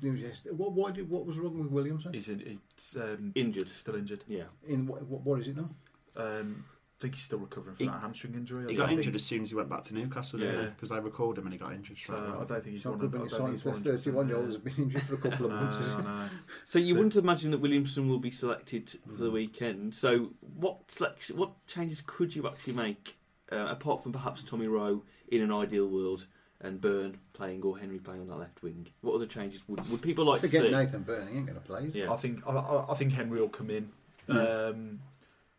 [0.02, 0.54] the yesterday.
[0.56, 2.12] What, why did, what was wrong with Williamson?
[2.12, 2.40] He's, in,
[2.76, 3.68] he's um, Injured.
[3.68, 4.24] still injured.
[4.26, 4.44] Yeah.
[4.66, 5.70] In what, what, what is it now?
[6.16, 6.64] Um,
[6.98, 8.66] I think he's still recovering from He- that hamstring injury.
[8.66, 10.52] I He got think- injured as soon as he went back to Newcastle, Yeah.
[10.52, 11.96] yeah, because I recalled him and he got injured.
[11.96, 12.18] So straight.
[12.20, 13.12] I don't think he's not one good of.
[13.12, 14.52] when I you don't sign think for he's a 100%, 31 year old yeah.
[14.52, 15.78] who's been injured for a couple of months.
[15.78, 16.28] No, no.
[16.66, 19.94] So you But- wouldn't imagine that Williamson will be selected for the weekend.
[19.94, 23.16] So what selection, what changes could you actually make
[23.50, 26.26] uh, apart from perhaps Tommy Rowe in an ideal world
[26.60, 28.86] and Byrne playing or Henry playing on that left wing?
[29.00, 30.74] What other changes would, would people like Forget to see?
[30.74, 31.84] Nathan Byrne, he ain't going to play.
[31.84, 32.00] is he?
[32.00, 32.12] Yeah.
[32.12, 33.90] I think I, I, I think Henry will come in.
[34.28, 35.00] Um,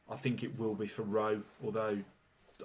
[0.09, 1.97] I think it will be for Rowe, although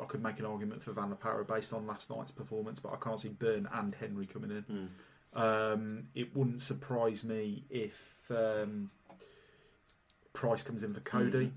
[0.00, 2.92] I could make an argument for Van der Para based on last night's performance, but
[2.92, 4.88] I can't see Byrne and Henry coming in.
[5.34, 5.72] Mm.
[5.72, 8.90] Um, it wouldn't surprise me if um,
[10.32, 11.52] Price comes in for Coady.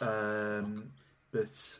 [0.00, 0.90] Um,
[1.32, 1.78] but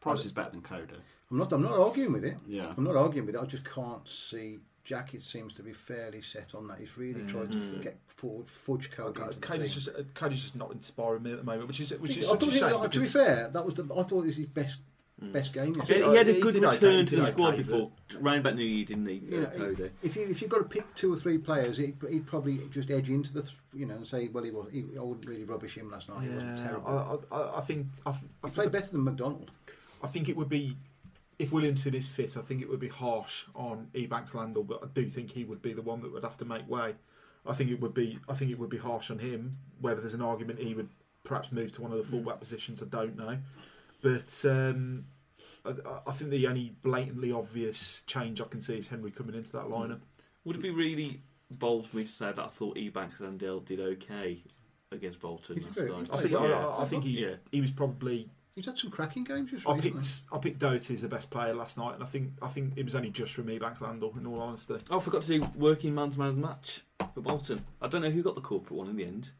[0.00, 0.94] Price is better than Coady.
[1.30, 1.52] I'm not.
[1.52, 2.36] I'm not arguing with it.
[2.46, 2.72] Yeah.
[2.76, 3.40] I'm not arguing with it.
[3.40, 4.58] I just can't see.
[4.84, 6.78] Jackett seems to be fairly set on that.
[6.78, 7.26] He's really Yeah.
[7.28, 7.82] tried to Mm.
[7.82, 9.82] get forward, fudge Coady into the Coady's team.
[9.82, 12.30] just uh, Coady's just not inspiring me at the moment, which is which is I
[12.30, 12.90] such a thought he- shame.
[12.90, 14.80] to be fair, that was the, I thought it was his best
[15.22, 15.32] Mm.
[15.34, 15.74] best game.
[15.74, 17.92] He, he had a good did okay, return he to did the squad okay, before
[18.20, 19.14] round about New Year, didn't he?
[19.16, 19.90] You uh, know, Coady?
[20.02, 22.90] if you if you've got to pick two or three players, he'd, he'd probably just
[22.90, 24.68] edge into the th- you know and say, well, he was.
[24.72, 26.22] He, I wouldn't really rubbish him last night.
[26.22, 27.22] he wasn't Yeah, terrible.
[27.30, 29.50] I, I, I think I, th- I he played better than McDonald.
[30.02, 30.74] I think it would be
[31.40, 32.36] if Williamson is fit.
[32.36, 35.62] I think it would be harsh on Ebanks Landell, but I do think he would
[35.62, 36.94] be the one that would have to make way.
[37.46, 38.18] I think it would be.
[38.28, 39.56] I think it would be harsh on him.
[39.80, 40.90] Whether there's an argument he would
[41.24, 43.38] perhaps move to one of the fullback positions, I don't know.
[44.02, 45.06] But um,
[45.64, 45.72] I,
[46.06, 49.64] I think the only blatantly obvious change I can see is Henry coming into that
[49.64, 50.00] lineup.
[50.44, 54.42] Would it be really bold for me to say that I thought Ebanks-Landell did okay
[54.92, 56.08] against Bolton last night?
[56.12, 56.40] I played think.
[56.40, 56.76] well.
[56.78, 57.22] I, I think he.
[57.22, 57.36] Yeah.
[57.50, 60.00] He was probably He's had some cracking games just I recently.
[60.00, 62.72] picked I picked Doherty as the best player last night, and I think I think
[62.76, 64.12] it was only just from Ebanks Landell.
[64.18, 66.82] In all honesty, Oh, I forgot to do working man's man of the match
[67.14, 67.64] for Bolton.
[67.80, 69.30] I don't know who got the corporate one in the end,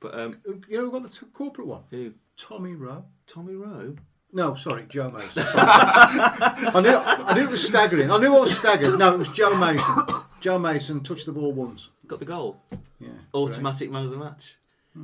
[0.00, 1.82] but um, You know, who got the t- corporate one.
[1.90, 2.12] who?
[2.36, 3.04] Tommy Rowe.
[3.26, 3.96] Tommy Rowe.
[4.32, 5.42] No, sorry, Joe Mason.
[5.44, 5.46] Sorry.
[5.56, 8.10] I knew I knew it was staggering.
[8.10, 8.98] I knew I was staggered.
[8.98, 10.02] No, it was Joe Mason.
[10.40, 11.88] Joe Mason touched the ball once.
[12.06, 12.60] Got the goal.
[13.00, 13.08] Yeah.
[13.32, 14.56] Automatic man of the match.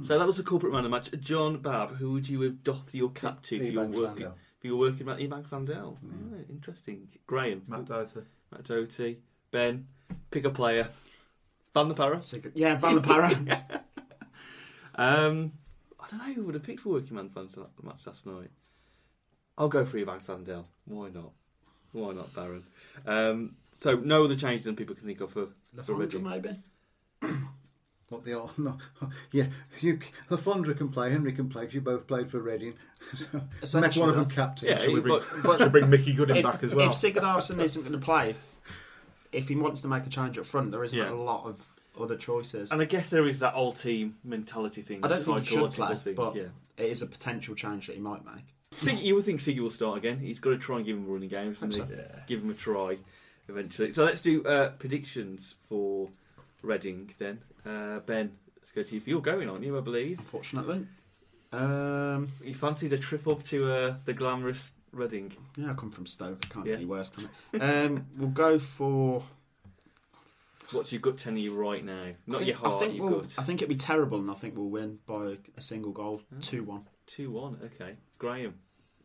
[0.05, 1.11] So that was the corporate man of the match.
[1.20, 4.05] John Babb, who would you have doffed your cap to if you were Ebanks working?
[4.24, 4.34] Landell.
[4.59, 5.99] If you were working at Ebanks Landell.
[6.03, 7.09] Oh, interesting.
[7.26, 8.20] Graham, Matt Doherty.
[8.51, 9.18] Matt Doherty,
[9.51, 9.86] Ben,
[10.30, 10.88] pick a player.
[11.74, 12.20] Van the Para.
[12.22, 13.84] Sick- Yeah, Van der Para.
[14.95, 15.53] Um,
[15.99, 18.51] I don't know who would have picked for working man fans that match last night.
[19.57, 20.68] I'll go for Ebanks Landell.
[20.84, 21.30] Why not?
[21.93, 22.64] Why not Baron?
[23.07, 25.47] Um, so no other changes than people can think of for,
[25.82, 26.22] for Le Fondre, Reading.
[26.24, 26.57] maybe.
[28.13, 28.51] What they are?
[28.59, 28.77] No,
[29.33, 29.47] yeah.
[29.81, 29.99] You,
[30.29, 31.11] Le Fondre can play.
[31.11, 31.65] Henry can play.
[31.65, 32.75] 'cause you both played for Reading.
[33.65, 34.69] So make one of them captain.
[34.69, 36.91] Yeah, Should we bring, but- but- should bring Mickey Gooding if, back as well?
[36.91, 38.55] If Sigurdarson isn't going to play, if,
[39.33, 41.11] if he wants to make a change up front, there isn't Yeah.
[41.11, 41.65] a lot of
[41.99, 42.71] other choices.
[42.71, 45.01] And I guess there is that old team mentality thing.
[45.03, 46.43] I don't think he should play, thing, but yeah.
[46.77, 48.45] it is a potential change that he might make.
[48.73, 50.19] Think, you would think Siggy will start again.
[50.19, 52.21] He's got to try and give him running games and Hope Yeah.
[52.27, 52.99] give him a try
[53.49, 53.93] eventually.
[53.93, 56.09] So let's do uh, predictions for
[56.63, 57.41] Reading then.
[57.67, 59.03] Uh, ben, let's go to you.
[59.05, 60.19] You're going on you, I believe.
[60.21, 60.87] Unfortunately,
[61.53, 65.33] um, You fancied a trip up to uh, the glamorous Reading?
[65.57, 66.45] yeah, I come from Stoke.
[66.45, 66.73] I can't Yeah.
[66.73, 67.59] get any worse, can it?
[67.63, 69.23] Um, we'll go for.
[70.71, 72.13] What's your gut telling you right now?
[72.27, 73.35] Not I think, your heart, I think your we'll, gut.
[73.39, 76.41] I think it'd be terrible, and I think we'll win by a single goal, Hmm.
[76.41, 76.87] two one.
[77.07, 77.59] Two one.
[77.65, 78.55] Okay, Graham.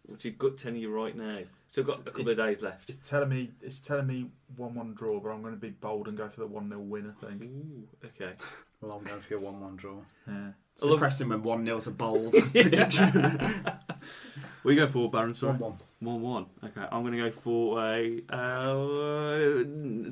[0.04, 1.40] What's your gut telling you right now?
[1.72, 2.90] Still got a couple of days left.
[2.90, 6.08] It's telling me it's telling me one one draw, but I'm going to be bold
[6.08, 7.14] and go for the one 0 win.
[7.22, 7.44] I think.
[7.44, 8.34] Ooh, okay.
[8.80, 9.96] Well, I'm going for your one-one draw.
[10.28, 10.50] Yeah.
[10.76, 12.36] It's I love- depressing when one 0's a bold
[14.64, 15.34] We go for Baron.
[15.34, 15.54] Sorry.
[15.54, 15.72] One-one.
[15.72, 16.22] One one.
[16.22, 16.46] One.
[16.64, 19.64] Okay, I'm going to go for a uh,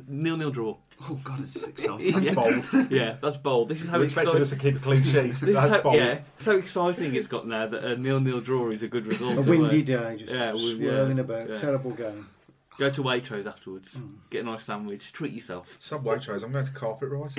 [0.08, 0.78] nil nil draw.
[1.02, 2.22] Oh god, it's exciting.
[2.22, 2.34] Yeah.
[2.34, 2.70] Bold.
[2.92, 3.70] Yeah, that's bold.
[3.70, 4.42] This is how We expected exciting.
[4.42, 5.14] us to keep a clean sheet.
[5.24, 5.96] This is That's how, bold.
[5.96, 9.38] yeah, so exciting it's got now that a nil nil draw is a good result.
[9.38, 11.50] A windy uh, day, just yeah, we- swirling yeah, about.
[11.50, 11.56] yeah.
[11.58, 12.28] Terrible game.
[12.78, 13.98] Go to Waitrose afterwards.
[14.30, 15.14] Get a nice sandwich.
[15.14, 15.78] Treat yourself.
[15.80, 16.44] Subway trays.
[16.44, 17.38] I'm going to carpet rise.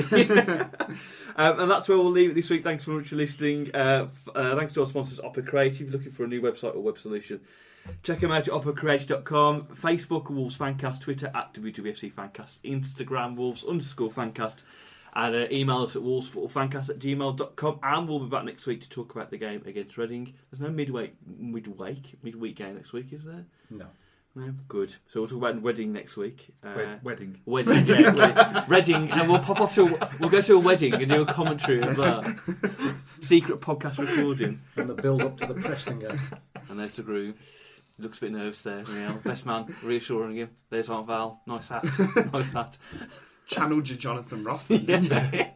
[1.36, 2.64] Um, and that's where we'll leave it this week.
[2.64, 3.70] Thanks very much for listening.
[3.74, 5.90] Uh, f- uh, thanks to our sponsors, Opera Creative.
[5.90, 7.40] Looking for a new website or web solution,
[8.02, 9.64] check them out at operacreative.com.
[9.74, 11.00] Facebook, Wolves Fancast.
[11.00, 12.58] Twitter, at WWFC Fancast.
[12.64, 14.62] Instagram, Wolves underscore Fancast.
[15.14, 17.78] And uh, email us at wolvesfootballfancast at gmail.com.
[17.82, 20.34] And we'll be back next week to talk about the game against Reading.
[20.50, 23.46] There's no midweek, midweek, midweek game next week, is there?
[23.70, 23.86] No.
[24.34, 24.52] No?
[24.68, 24.90] Good.
[25.08, 26.48] So we'll talk about wedding next week.
[26.62, 27.40] Uh, Wed- wedding.
[27.46, 28.10] Wedding, yeah,
[28.58, 31.22] wed- Reading, and we'll pop off to a, we'll go to a wedding and do
[31.22, 34.60] a commentary of that secret podcast recording.
[34.76, 36.20] And the build up to the Preston game.
[36.68, 37.34] And there's the groom.
[37.96, 38.84] He looks a bit nervous there.
[38.84, 40.50] Real best man reassuring him.
[40.70, 41.40] There's Aunt Val.
[41.46, 41.84] Nice hat.
[42.32, 42.76] nice hat.
[43.46, 44.70] Channeled your Jonathan Ross.
[44.70, 45.50] Yeah.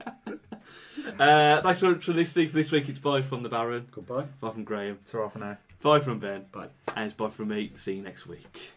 [1.19, 2.89] uh, thanks for listening for this week.
[2.89, 4.25] It's bye from the Baron, Goodbye.
[4.41, 5.59] bye from Graham, To half an hour.
[5.83, 6.69] bye from Ben, Bye.
[6.97, 7.71] and it's bye from me.
[7.77, 8.73] See you next week.